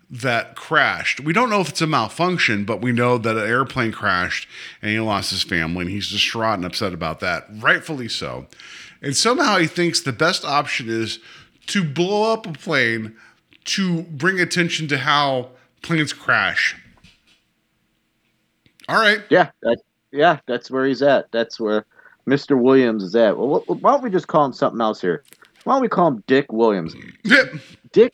[0.10, 1.20] that crashed.
[1.20, 4.48] We don't know if it's a malfunction, but we know that an airplane crashed
[4.82, 8.48] and he lost his family and he's distraught and upset about that, rightfully so.
[9.02, 11.20] And somehow he thinks the best option is
[11.68, 13.16] to blow up a plane
[13.64, 15.52] to bring attention to how
[15.84, 16.76] planes crash.
[18.90, 19.22] All right.
[19.30, 19.78] Yeah, that,
[20.12, 21.32] yeah, that's where he's at.
[21.32, 21.86] That's where
[22.28, 22.60] Mr.
[22.60, 23.38] Williams is at.
[23.38, 25.24] Well, why don't we just call him something else here?
[25.64, 26.96] Why don't we call him Dick Williams?
[27.24, 27.54] Yep.
[27.92, 28.14] Dick,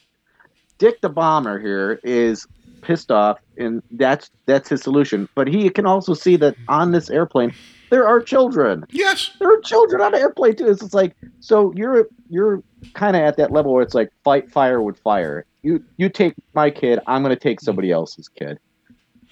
[0.77, 2.47] Dick the bomber here is
[2.81, 5.27] pissed off, and that's that's his solution.
[5.35, 7.53] But he can also see that on this airplane
[7.89, 8.85] there are children.
[8.89, 9.31] Yes.
[9.39, 10.67] There are children on the airplane too.
[10.67, 12.61] It's like so you're you're
[12.93, 15.45] kind of at that level where it's like fight fire with fire.
[15.63, 18.59] You you take my kid, I'm gonna take somebody else's kid.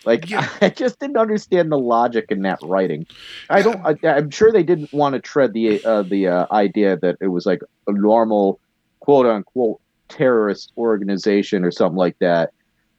[0.06, 0.48] Like Yeah.
[0.62, 3.06] I just didn't understand the logic in that writing.
[3.50, 3.82] I don't.
[3.86, 7.28] I, I'm sure they didn't want to tread the uh, the uh, idea that it
[7.28, 8.60] was like a normal,
[9.00, 9.80] quote unquote,
[10.10, 12.52] terrorist organization or something like that.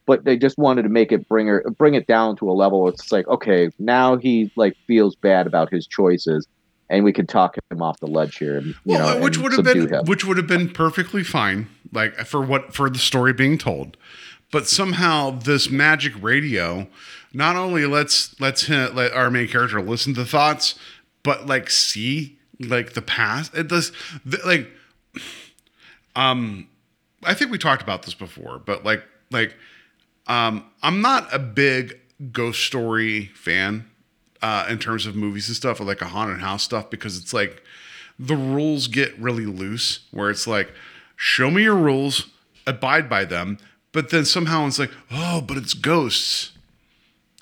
[0.07, 2.83] But they just wanted to make it bring her bring it down to a level.
[2.83, 6.47] Where it's like okay, now he like feels bad about his choices,
[6.89, 8.59] and we can talk him off the ledge here.
[8.59, 10.05] And, you Well, know, which would have been him.
[10.07, 13.97] which would have been perfectly fine, like for what for the story being told.
[14.53, 16.87] But somehow this magic radio
[17.33, 20.77] not only lets lets him let our main character listen to thoughts,
[21.23, 23.55] but like see like the past.
[23.55, 23.93] It does
[24.45, 24.71] like
[26.15, 26.69] um
[27.25, 29.57] I think we talked about this before, but like like
[30.27, 31.99] um I'm not a big
[32.33, 33.91] ghost story fan
[34.43, 37.35] uh in terms of movies and stuff or like a haunted house stuff because it's
[37.35, 37.63] like
[38.19, 40.73] the rules get really loose where it's like
[41.17, 42.29] show me your rules
[42.67, 43.59] abide by them
[43.97, 46.53] but then somehow it's like oh but it's ghosts.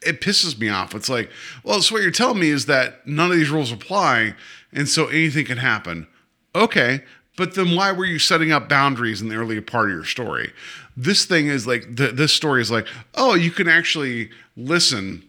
[0.06, 0.94] It pisses me off.
[0.94, 1.28] It's like
[1.64, 4.36] well so what you're telling me is that none of these rules apply
[4.72, 6.06] and so anything can happen.
[6.54, 7.02] Okay
[7.36, 10.52] but then why were you setting up boundaries in the earlier part of your story?
[10.96, 12.86] This thing is like th- this story is like
[13.16, 15.24] oh you can actually listen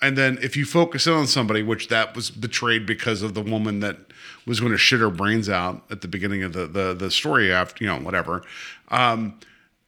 [0.00, 3.42] and then if you focus in on somebody, which that was betrayed because of the
[3.42, 3.98] woman that
[4.46, 7.52] was going to shit her brains out at the beginning of the the, the story
[7.52, 8.44] after, you know, whatever.
[8.88, 9.34] Um,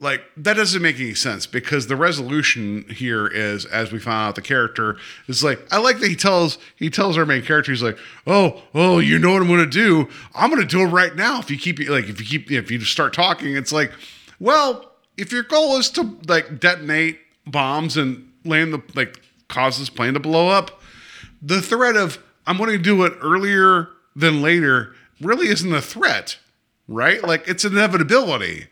[0.03, 4.35] like that doesn't make any sense because the resolution here is, as we found out,
[4.35, 4.97] the character
[5.29, 7.97] is like, I like that he tells he tells our main character, he's like,
[8.27, 10.09] oh, oh, you know what I'm to do?
[10.35, 11.39] I'm to do it right now.
[11.39, 13.93] If you keep like, if you keep, if you start talking, it's like,
[14.41, 19.89] well, if your goal is to like detonate bombs and land the like cause this
[19.89, 20.83] plane to blow up,
[21.41, 26.39] the threat of I'm to do it earlier than later really isn't a threat,
[26.89, 27.23] right?
[27.23, 28.67] Like it's inevitability.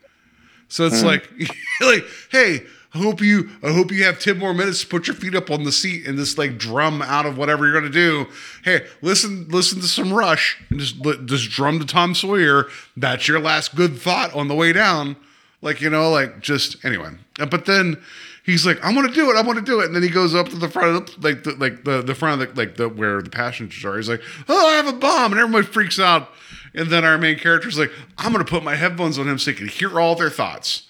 [0.71, 1.09] So it's hmm.
[1.09, 1.31] like,
[1.83, 2.63] like, hey,
[2.95, 5.51] I hope you, I hope you have ten more minutes to put your feet up
[5.51, 8.27] on the seat and just like drum out of whatever you're gonna do.
[8.65, 12.67] Hey, listen, listen to some Rush and just just drum to Tom Sawyer.
[12.97, 15.17] That's your last good thought on the way down.
[15.63, 17.11] Like you know, like just anyway.
[17.39, 18.03] But then
[18.45, 19.37] he's like, I'm gonna do it.
[19.37, 19.87] I'm gonna do it.
[19.87, 22.15] And then he goes up to the front of the like the like the the
[22.15, 23.97] front of the like the where the passengers are.
[23.97, 26.31] He's like, oh, I have a bomb, and everybody freaks out.
[26.75, 29.57] And then our main character's like, I'm gonna put my headphones on him so he
[29.57, 30.89] can hear all their thoughts.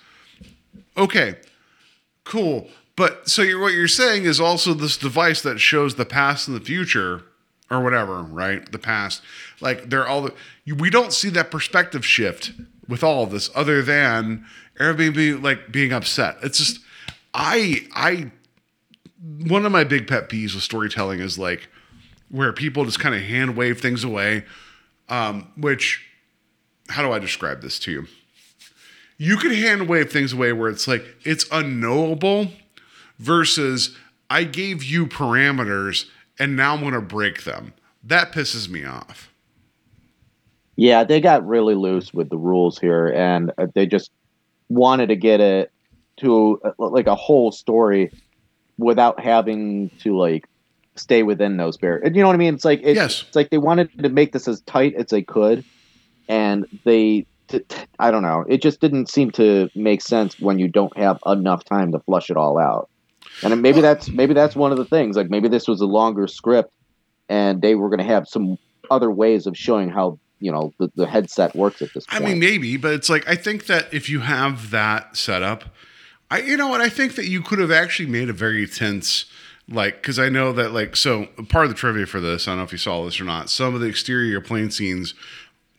[0.96, 1.36] Okay,
[2.24, 2.68] cool.
[2.96, 6.56] But so you're, what you're saying is also this device that shows the past and
[6.56, 7.22] the future,
[7.70, 8.70] or whatever, right?
[8.70, 9.22] The past,
[9.60, 10.22] like they're all.
[10.22, 10.34] The,
[10.74, 12.52] we don't see that perspective shift
[12.88, 14.44] with all of this, other than
[14.78, 16.36] Airbnb like being upset.
[16.42, 16.80] It's just,
[17.32, 18.32] I, I,
[19.46, 21.68] one of my big pet peeves with storytelling is like
[22.28, 24.44] where people just kind of hand wave things away.
[25.10, 26.06] Um, which,
[26.88, 28.06] how do I describe this to you?
[29.20, 32.48] you can hand wave things away where it's like it's unknowable
[33.18, 33.94] versus
[34.30, 36.06] I gave you parameters
[36.38, 37.74] and now I'm going to break them.
[38.02, 39.30] That pisses me off.
[40.76, 44.10] Yeah, they got really loose with the rules here, and uh, they just
[44.70, 45.70] wanted to get it
[46.20, 48.10] to uh, like a whole story
[48.78, 50.48] without having to like
[51.00, 52.10] stay within those barriers.
[52.14, 52.54] You know what I mean?
[52.54, 53.24] It's like it's, Yes.
[53.26, 55.64] it's like they wanted to make this as tight as they could,
[56.28, 57.26] and they.
[57.48, 58.44] t- t- I don't know.
[58.48, 62.30] It just didn't seem to make sense when you don't have enough time to flush
[62.30, 62.88] it all out.
[63.42, 65.16] And then maybe that's maybe that's one of the things.
[65.16, 66.72] Like maybe this was a longer script,
[67.28, 68.58] and they were going to have some
[68.90, 72.22] other ways of showing how you know the, the headset works at this point.
[72.22, 75.64] I mean, maybe, but it's like I think that if you have that set up,
[76.30, 79.26] I you know what I think that you could have actually made a very tense
[79.70, 82.58] like because I know that like so part of the trivia for this I don't
[82.58, 83.48] know if you saw this or not.
[83.50, 85.14] Some of the exterior plane scenes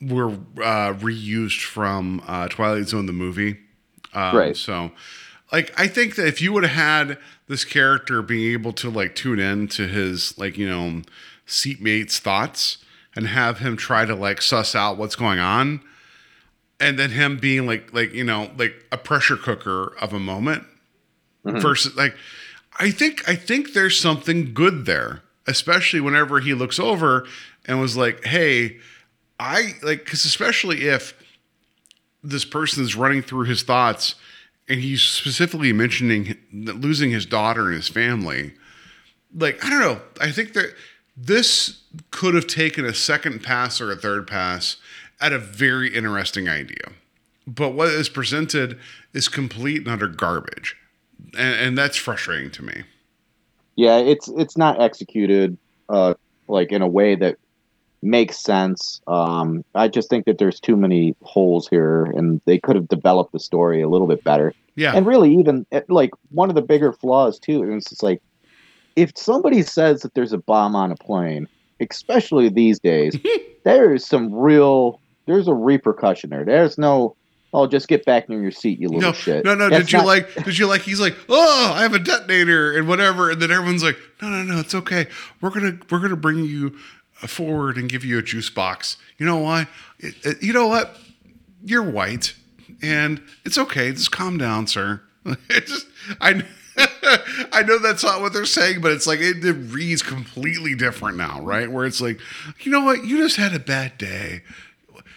[0.02, 3.58] were uh, reused from uh, Twilight Zone the movie,
[4.14, 4.58] um, Right.
[4.58, 4.92] So.
[5.52, 7.18] Like I think that if you would have had
[7.50, 11.02] this character being able to like tune in to his like you know
[11.46, 12.78] seatmate's thoughts
[13.16, 15.82] and have him try to like suss out what's going on,
[16.80, 20.64] and then him being like like you know like a pressure cooker of a moment
[21.44, 22.16] versus like
[22.82, 27.28] I think I think there's something good there, especially whenever he looks over
[27.66, 28.80] and was like, "Hey,
[29.40, 31.14] I like cuz especially if
[32.24, 34.16] this person is running through his thoughts
[34.68, 38.54] and he's specifically mentioning losing his daughter and his family.
[39.32, 40.02] Like, I don't know.
[40.20, 40.74] I think that
[41.16, 44.78] this could have taken a second pass or a third pass
[45.20, 46.94] at a very interesting idea.
[47.46, 48.80] But what is presented
[49.14, 50.76] is complete and utter garbage.
[51.38, 52.84] And, and that's frustrating to me.
[53.76, 55.57] Yeah, it's it's not executed
[55.89, 56.13] uh,
[56.47, 57.38] like in a way that
[58.01, 59.01] makes sense.
[59.07, 63.32] Um, I just think that there's too many holes here, and they could have developed
[63.32, 64.53] the story a little bit better.
[64.76, 64.93] Yeah.
[64.95, 68.22] And really, even like one of the bigger flaws too, and it's like
[68.95, 71.47] if somebody says that there's a bomb on a plane,
[71.80, 73.17] especially these days,
[73.63, 76.43] there is some real there's a repercussion there.
[76.43, 77.15] There's no
[77.54, 79.43] oh just get back in your seat, you little No, shit.
[79.45, 79.70] no, no.
[79.70, 80.34] That's did you not- like?
[80.45, 80.82] Did you like?
[80.82, 84.43] He's like, oh, I have a detonator and whatever, and then everyone's like, no, no,
[84.43, 85.08] no, it's okay.
[85.41, 86.72] We're gonna we're gonna bring you
[87.14, 88.97] forward and give you a juice box.
[89.18, 89.68] You know why?
[89.99, 90.97] It- it- you know what?
[91.64, 92.34] You're white,
[92.82, 93.91] and it's okay.
[93.91, 95.02] Just calm down, sir.
[95.49, 95.88] Just
[96.20, 96.43] I.
[97.52, 101.18] I know that's not what they're saying, but it's like it, it reads completely different
[101.18, 101.70] now, right?
[101.70, 102.20] Where it's like,
[102.62, 104.41] you know what, you just had a bad day.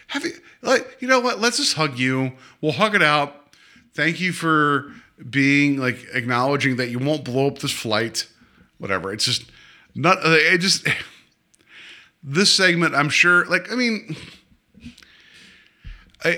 [0.08, 0.32] Have you
[0.62, 1.40] like, you know what?
[1.40, 2.32] Let's just hug you.
[2.60, 3.54] We'll hug it out.
[3.94, 4.92] Thank you for
[5.30, 8.26] being like acknowledging that you won't blow up this flight.
[8.78, 9.12] Whatever.
[9.12, 9.44] It's just
[9.94, 10.18] not.
[10.24, 10.86] uh, It just
[12.22, 12.94] this segment.
[12.94, 13.44] I'm sure.
[13.46, 14.16] Like, I mean,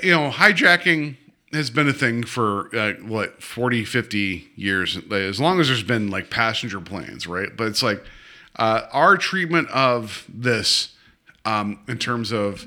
[0.03, 1.17] you know, hijacking
[1.53, 6.11] has been a thing for uh, what 40 50 years as long as there's been
[6.11, 8.05] like passenger planes right but it's like
[8.57, 10.95] uh, our treatment of this
[11.47, 12.67] um, in terms of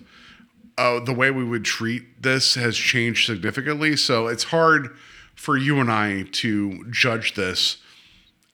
[0.80, 3.96] uh, the way we would treat this has changed significantly.
[3.98, 4.96] So it's hard
[5.36, 7.78] for you and i to judge this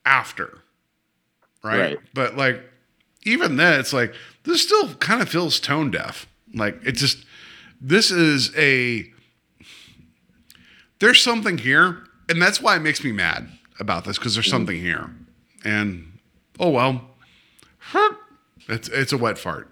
[0.06, 0.60] after
[1.64, 1.98] right, Right.
[2.14, 2.62] but like
[3.24, 4.14] even then it's like
[4.44, 6.28] this still kind of feels tone deaf.
[6.54, 7.26] Like it just
[7.82, 9.12] this is a
[11.00, 13.50] there's something here and that's why it makes me mad
[13.80, 15.10] about this because there's something here.
[15.64, 16.20] And
[16.60, 17.02] oh well.
[18.68, 19.70] It's it's a wet fart.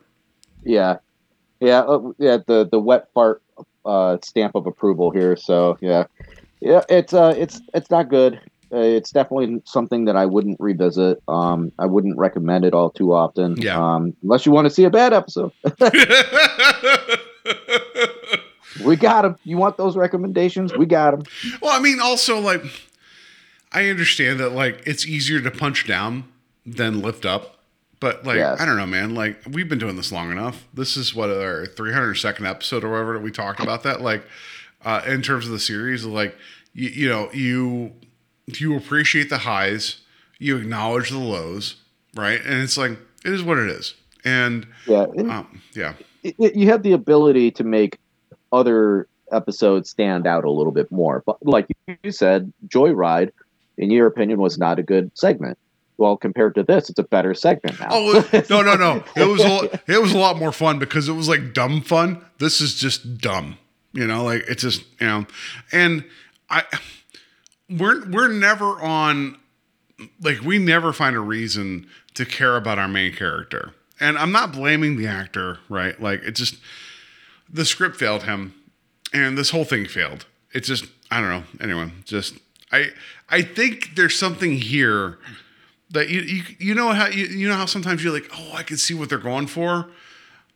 [0.63, 0.97] Yeah,
[1.63, 2.37] yeah, uh, yeah.
[2.45, 3.41] The the wet fart
[3.85, 5.37] uh, stamp of approval here.
[5.37, 6.05] So yeah,
[6.59, 6.83] yeah.
[6.89, 8.39] It's uh, it's it's not good.
[8.71, 11.21] Uh, it's definitely something that I wouldn't revisit.
[11.27, 13.55] Um, I wouldn't recommend it all too often.
[13.61, 13.77] Yeah.
[13.77, 15.51] Um, unless you want to see a bad episode.
[18.83, 19.35] we got them.
[19.43, 20.75] You want those recommendations?
[20.75, 21.23] We got them.
[21.61, 22.63] well i mean also like
[23.71, 26.23] i understand that like it's easier to punch down
[26.65, 27.52] than lift up
[28.03, 28.59] but like Yes.
[28.59, 31.65] i don't know man like we've been doing this long enough this is what our
[31.65, 34.23] 302nd episode or whatever we talked about that like
[34.83, 36.35] uh in terms of the series like
[36.73, 37.93] you, you know you
[38.47, 40.01] you appreciate the highs
[40.37, 41.75] you acknowledge the lows
[42.15, 42.91] right and it's like
[43.25, 43.95] it is what it is
[44.25, 45.05] and Yeah.
[45.15, 45.93] and- um, yeah
[46.23, 47.97] it, it- you have the ability to make
[48.51, 51.23] other episodes stand out a little bit more.
[51.25, 51.65] But like
[52.03, 53.31] you said, Joyride,
[53.79, 55.57] in your opinion, was not a good segment.
[55.97, 57.89] Well, compared to this, it's a better segment now.
[57.91, 59.03] Oh no no no!
[59.15, 61.81] It was a lot, it was a lot more fun because it was like dumb
[61.81, 62.23] fun.
[62.39, 63.57] This is just dumb,
[63.93, 64.23] you know.
[64.23, 65.27] Like it's just you know,
[65.71, 66.03] and
[66.49, 66.63] I
[67.69, 69.37] we're we're never on
[70.21, 74.51] like we never find a reason to care about our main character, and I'm not
[74.51, 75.99] blaming the actor, right?
[76.01, 76.55] Like it just
[77.49, 78.55] the script failed him,
[79.13, 80.25] and this whole thing failed.
[80.53, 81.43] It's just I don't know.
[81.61, 82.37] Anyway, just
[82.71, 82.89] I
[83.29, 85.19] I think there's something here
[85.93, 88.63] that you you, you know how you, you know how sometimes you're like oh I
[88.63, 89.87] can see what they're going for,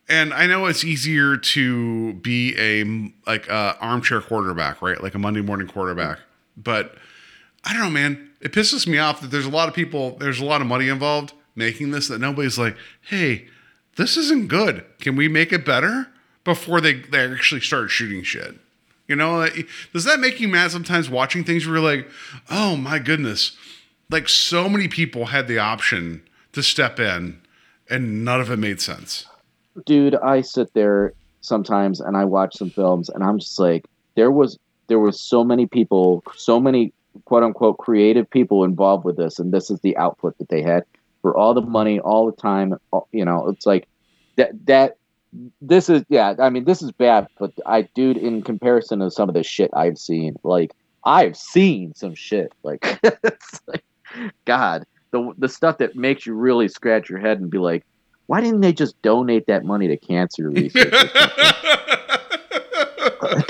[0.08, 2.84] and I know it's easier to be a
[3.26, 5.02] like a armchair quarterback, right?
[5.02, 6.20] Like a Monday morning quarterback,
[6.56, 6.94] but
[7.64, 8.30] I don't know, man.
[8.40, 10.88] It pisses me off that there's a lot of people, there's a lot of money
[10.88, 13.48] involved making this that nobody's like, hey,
[13.96, 14.84] this isn't good.
[15.00, 16.08] Can we make it better
[16.44, 18.54] before they, they actually start shooting shit?
[19.08, 19.46] You know,
[19.92, 22.08] does that make you mad sometimes watching things where you're like,
[22.50, 23.56] oh my goodness,
[24.10, 27.40] like so many people had the option to step in
[27.90, 29.26] and none of it made sense.
[29.86, 33.84] dude i sit there sometimes and i watch some films and i'm just like
[34.16, 36.92] there was there was so many people so many
[37.24, 40.84] quote unquote creative people involved with this and this is the output that they had
[41.22, 42.74] for all the money all the time
[43.12, 43.88] you know it's like
[44.36, 44.96] that that
[45.60, 49.28] this is yeah i mean this is bad but i dude in comparison to some
[49.28, 50.72] of the shit i've seen like
[51.04, 52.84] i've seen some shit like
[53.66, 53.84] like
[54.44, 57.84] god the the stuff that makes you really scratch your head and be like
[58.26, 60.92] why didn't they just donate that money to cancer research?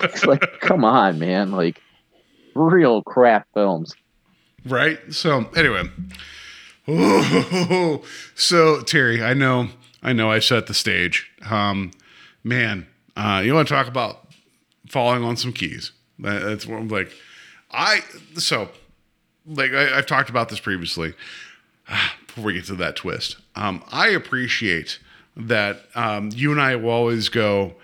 [0.05, 1.51] it's like, come on, man!
[1.51, 1.83] Like,
[2.55, 3.95] real crap films.
[4.65, 4.99] right?
[5.11, 5.83] So anyway,
[6.89, 8.03] Ooh,
[8.35, 9.69] so Terry, I know,
[10.03, 11.31] I know, I set the stage.
[11.51, 11.91] Um,
[12.45, 12.87] man,
[13.17, 14.29] uh, you want to talk about
[14.89, 15.93] falling on some keys?
[16.21, 17.13] That, that's what I'm like.
[17.71, 18.01] I
[18.35, 18.71] so
[19.49, 21.15] like I, I've talked about this previously.
[22.27, 24.99] Before we get to that twist, um, I appreciate
[25.37, 27.75] that um, you and I will always go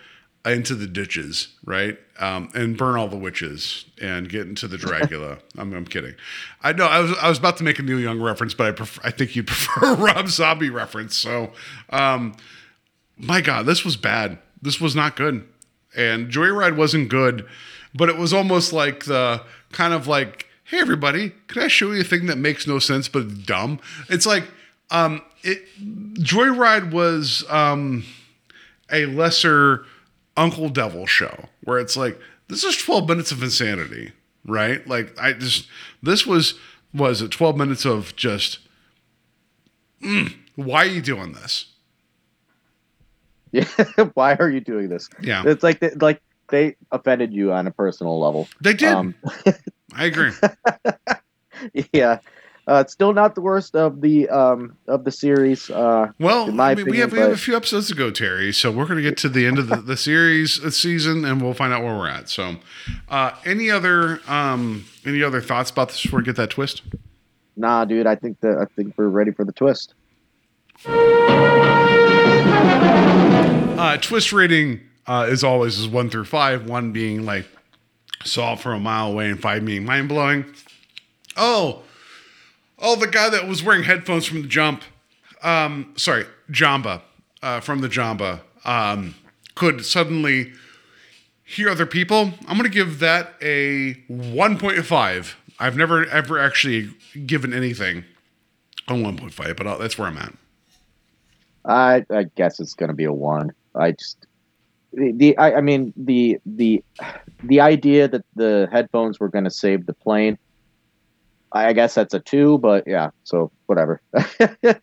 [0.45, 1.99] into the ditches, right?
[2.21, 5.39] Um, and burn all the witches and get into the Dracula.
[5.59, 6.15] I'm, I'm kidding.
[6.62, 8.73] I know I was I was about to make a Neil Young reference, but I
[8.73, 11.17] prefer, I think you'd prefer a Rob Zombie reference.
[11.17, 11.53] So,
[11.91, 12.37] um,
[13.17, 14.39] my God, this was bad.
[14.61, 15.47] This was not good.
[15.97, 17.47] And Joyride wasn't good,
[17.95, 19.43] but it was almost like the
[19.73, 23.07] kind of like, hey everybody, can I show you a thing that makes no sense
[23.07, 23.79] but it's dumb?
[24.09, 24.43] It's like
[24.91, 25.62] um it
[26.18, 28.03] Joyride was um
[28.91, 29.85] a lesser
[30.37, 32.18] Uncle Devil show where it's like
[32.49, 34.11] this is 12 minutes of insanity,
[34.45, 34.85] right?
[34.89, 35.68] Like I just
[36.03, 36.55] this was
[36.93, 38.59] was it 12 minutes of just
[40.03, 41.66] mm, why are you doing this?
[43.53, 43.68] Yeah.
[44.14, 45.09] Why are you doing this?
[45.22, 45.45] Yeah.
[45.47, 48.49] It's like they, like they offended you on a personal level.
[48.61, 48.89] They did.
[48.93, 49.15] Um,
[49.95, 50.33] I agree.
[51.93, 52.19] yeah.
[52.67, 55.69] Uh, it's still not the worst of the um of the series.
[55.69, 58.53] Uh, Well, I mean, we opinion, have we have a few episodes to go, Terry.
[58.55, 61.43] So we're going to get to the end of the, the series uh, season, and
[61.43, 62.31] we'll find out where we're at.
[62.31, 62.57] So,
[63.11, 66.81] uh, any other um, any other thoughts about this before we get that twist?
[67.57, 68.07] Nah, dude.
[68.07, 69.93] I think that I think we're ready for the twist.
[73.77, 76.69] Uh, twist rating uh, is always is one through five.
[76.69, 77.47] One being like
[78.25, 80.45] saw from a mile away, and five being mind blowing.
[81.37, 81.83] Oh,
[82.79, 84.83] oh, the guy that was wearing headphones from the jump.
[85.43, 87.03] Um, sorry, Jamba
[87.43, 89.15] uh, from the Jamba um,
[89.55, 90.53] could suddenly
[91.45, 92.33] hear other people.
[92.49, 95.35] I'm to give that a 1.5.
[95.61, 96.91] I've never ever actually
[97.27, 98.05] given anything
[98.89, 100.35] a 1.5, but I'll, that's where I'm at.
[101.65, 103.53] I I guess it's gonna be a one.
[103.75, 104.27] I just
[104.95, 106.83] the, the I, I mean the the
[107.43, 110.39] the idea that the headphones were gonna save the plane.
[111.55, 113.11] I, guess that's a two, but yeah.
[113.23, 114.03] So whatever.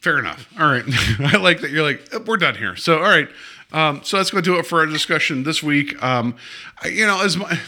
[0.00, 0.48] Fair enough.
[0.58, 0.84] All right.
[1.20, 2.76] I like that you're like, "Eh, we're done here.
[2.76, 3.28] So, all right.
[3.72, 6.02] Um, so that's going to do it for our discussion this week.
[6.02, 6.34] Um,
[6.82, 7.60] I- you know, as my,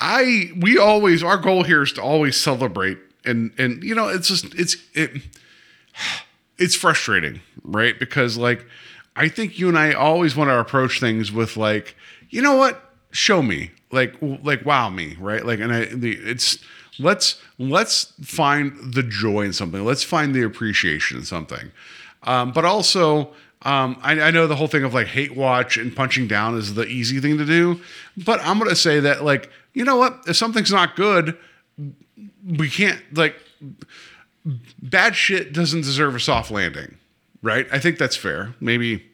[0.00, 2.98] I, we always, our goal here is to always celebrate.
[3.24, 5.22] And, and, you know, it's just, it's, it,
[6.58, 7.98] it's frustrating, right?
[7.98, 8.66] Because like,
[9.16, 11.96] I think you and I always want to approach things with like,
[12.30, 12.80] you know what?
[13.12, 15.44] Show me, like, like, wow me, right?
[15.46, 16.58] Like, and I, the, it's,
[16.98, 19.84] let's, let's find the joy in something.
[19.84, 21.70] Let's find the appreciation in something.
[22.24, 25.94] Um, but also, um, I, I know the whole thing of like hate watch and
[25.94, 27.80] punching down is the easy thing to do.
[28.16, 30.24] But I'm going to say that, like, you know what?
[30.26, 31.36] If something's not good,
[32.44, 33.36] we can't, like,
[34.82, 36.98] bad shit doesn't deserve a soft landing,
[37.44, 37.66] right?
[37.70, 38.54] I think that's fair.
[38.60, 39.04] Maybe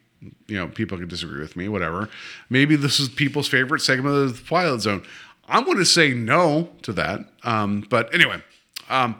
[0.46, 2.08] you know people can disagree with me, whatever.
[2.48, 5.02] Maybe this is people's favorite segment of the Twilight Zone.
[5.48, 7.20] I'm going to say no to that.
[7.42, 8.40] Um, but anyway,
[8.88, 9.16] um,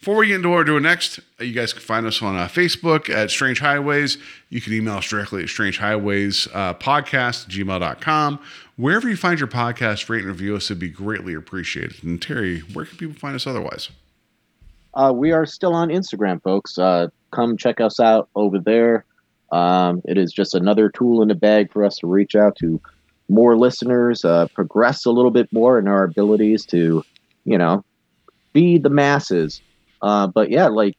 [0.00, 2.36] before we get into what we're doing next, uh, you guys can find us on
[2.36, 4.18] uh, Facebook at Strange Highways.
[4.48, 8.40] You can email us directly at Strange Highways uh, Podcast gmail.com.
[8.76, 10.64] Wherever you find your podcast, rate and review us.
[10.64, 12.02] It'd be greatly appreciated.
[12.02, 13.90] And Terry, where can people find us otherwise?
[14.94, 16.78] Uh, we are still on Instagram, folks.
[16.78, 19.04] Uh, come check us out over there.
[19.52, 22.80] Um, it is just another tool in the bag for us to reach out to
[23.28, 27.04] more listeners, uh, progress a little bit more in our abilities to,
[27.44, 27.84] you know,
[28.52, 29.60] be the masses.
[30.02, 30.96] Uh, but yeah, like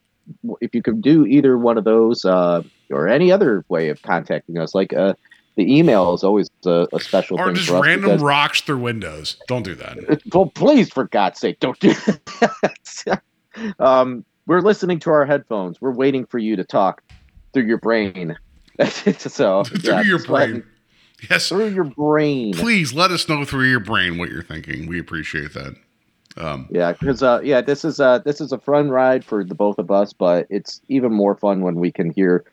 [0.60, 4.58] if you could do either one of those uh, or any other way of contacting
[4.58, 5.14] us, like uh,
[5.56, 8.60] the email is always a, a special Or thing just for us random because- rocks
[8.62, 9.36] through windows.
[9.48, 10.20] Don't do that.
[10.32, 13.22] well, please, for God's sake, don't do that.
[13.78, 15.80] um, we're listening to our headphones.
[15.80, 17.02] We're waiting for you to talk
[17.54, 18.36] through your brain.
[19.16, 20.62] so through yeah, your brain.
[21.30, 21.48] Yes.
[21.48, 22.52] Through your brain.
[22.52, 24.86] Please let us know through your brain what you're thinking.
[24.86, 25.74] We appreciate that.
[26.36, 29.54] Um, Yeah, because uh, yeah, this is uh, this is a fun ride for the
[29.54, 32.44] both of us, but it's even more fun when we can hear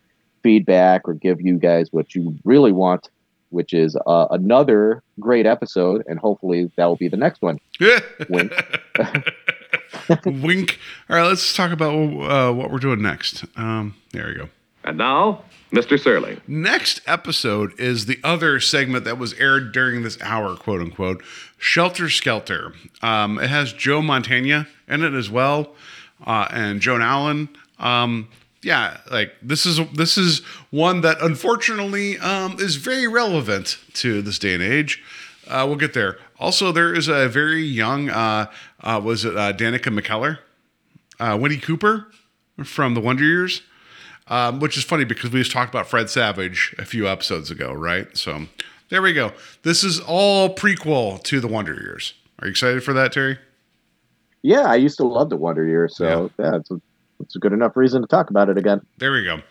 [0.42, 3.10] feedback or give you guys what you really want,
[3.50, 7.60] which is uh, another great episode, and hopefully that will be the next one.
[10.26, 10.80] Wink.
[11.10, 13.46] All right, let's talk about uh, what we're doing next.
[13.56, 14.50] Um, there we go.
[14.84, 16.00] And now, Mr.
[16.00, 16.40] Surly.
[16.48, 21.24] Next episode is the other segment that was aired during this hour, quote unquote,
[21.58, 22.74] Shelter Skelter.
[23.02, 25.76] Um, it has Joe Mantegna in it as well,
[26.26, 27.50] uh, and Joan Allen.
[27.78, 28.30] Um,
[28.62, 34.40] yeah, like this is this is one that unfortunately um, is very relevant to this
[34.40, 35.02] day and age.
[35.48, 36.18] Uh, we'll get there.
[36.40, 38.50] Also, there is a very young, uh,
[38.82, 40.40] uh, was it uh, Danica McKellar?
[41.20, 42.08] Uh, Winnie Cooper
[42.64, 43.62] from the Wonder Years,
[44.28, 47.74] um, which is funny because we just talked about Fred Savage a few episodes ago,
[47.74, 48.16] right?
[48.18, 48.46] So
[48.88, 49.34] there we go.
[49.64, 52.14] This is all prequel to the Wonder Years.
[52.40, 53.38] Are you excited for that, Terry?
[54.42, 56.82] Yeah, I used to love the Wonder Years, so yeah, it's, a,
[57.20, 58.80] it's a good enough reason to talk about it again.
[58.98, 59.42] There we go.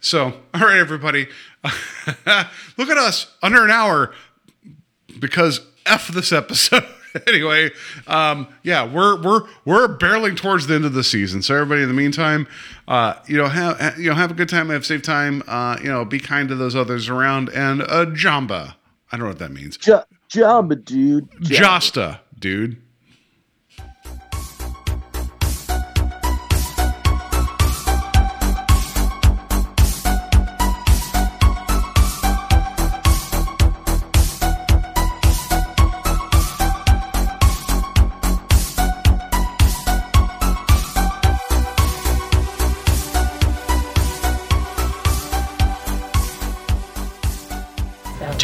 [0.00, 1.26] So, all right, everybody,
[1.64, 4.14] look at us under an hour
[5.18, 6.84] because f this episode.
[7.26, 7.70] anyway,
[8.06, 11.42] um, yeah, we're we're we're barreling towards the end of the season.
[11.42, 12.46] So everybody, in the meantime,
[12.88, 15.42] uh, you know, have you know, have a good time, have safe time.
[15.46, 18.74] Uh, you know, be kind to those others around, and uh, Jamba.
[19.12, 19.76] I don't know what that means.
[19.76, 21.30] J- Jamba, dude.
[21.30, 21.56] Jamba.
[21.56, 22.82] Josta, dude.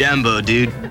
[0.03, 0.82] Jumbo, dude.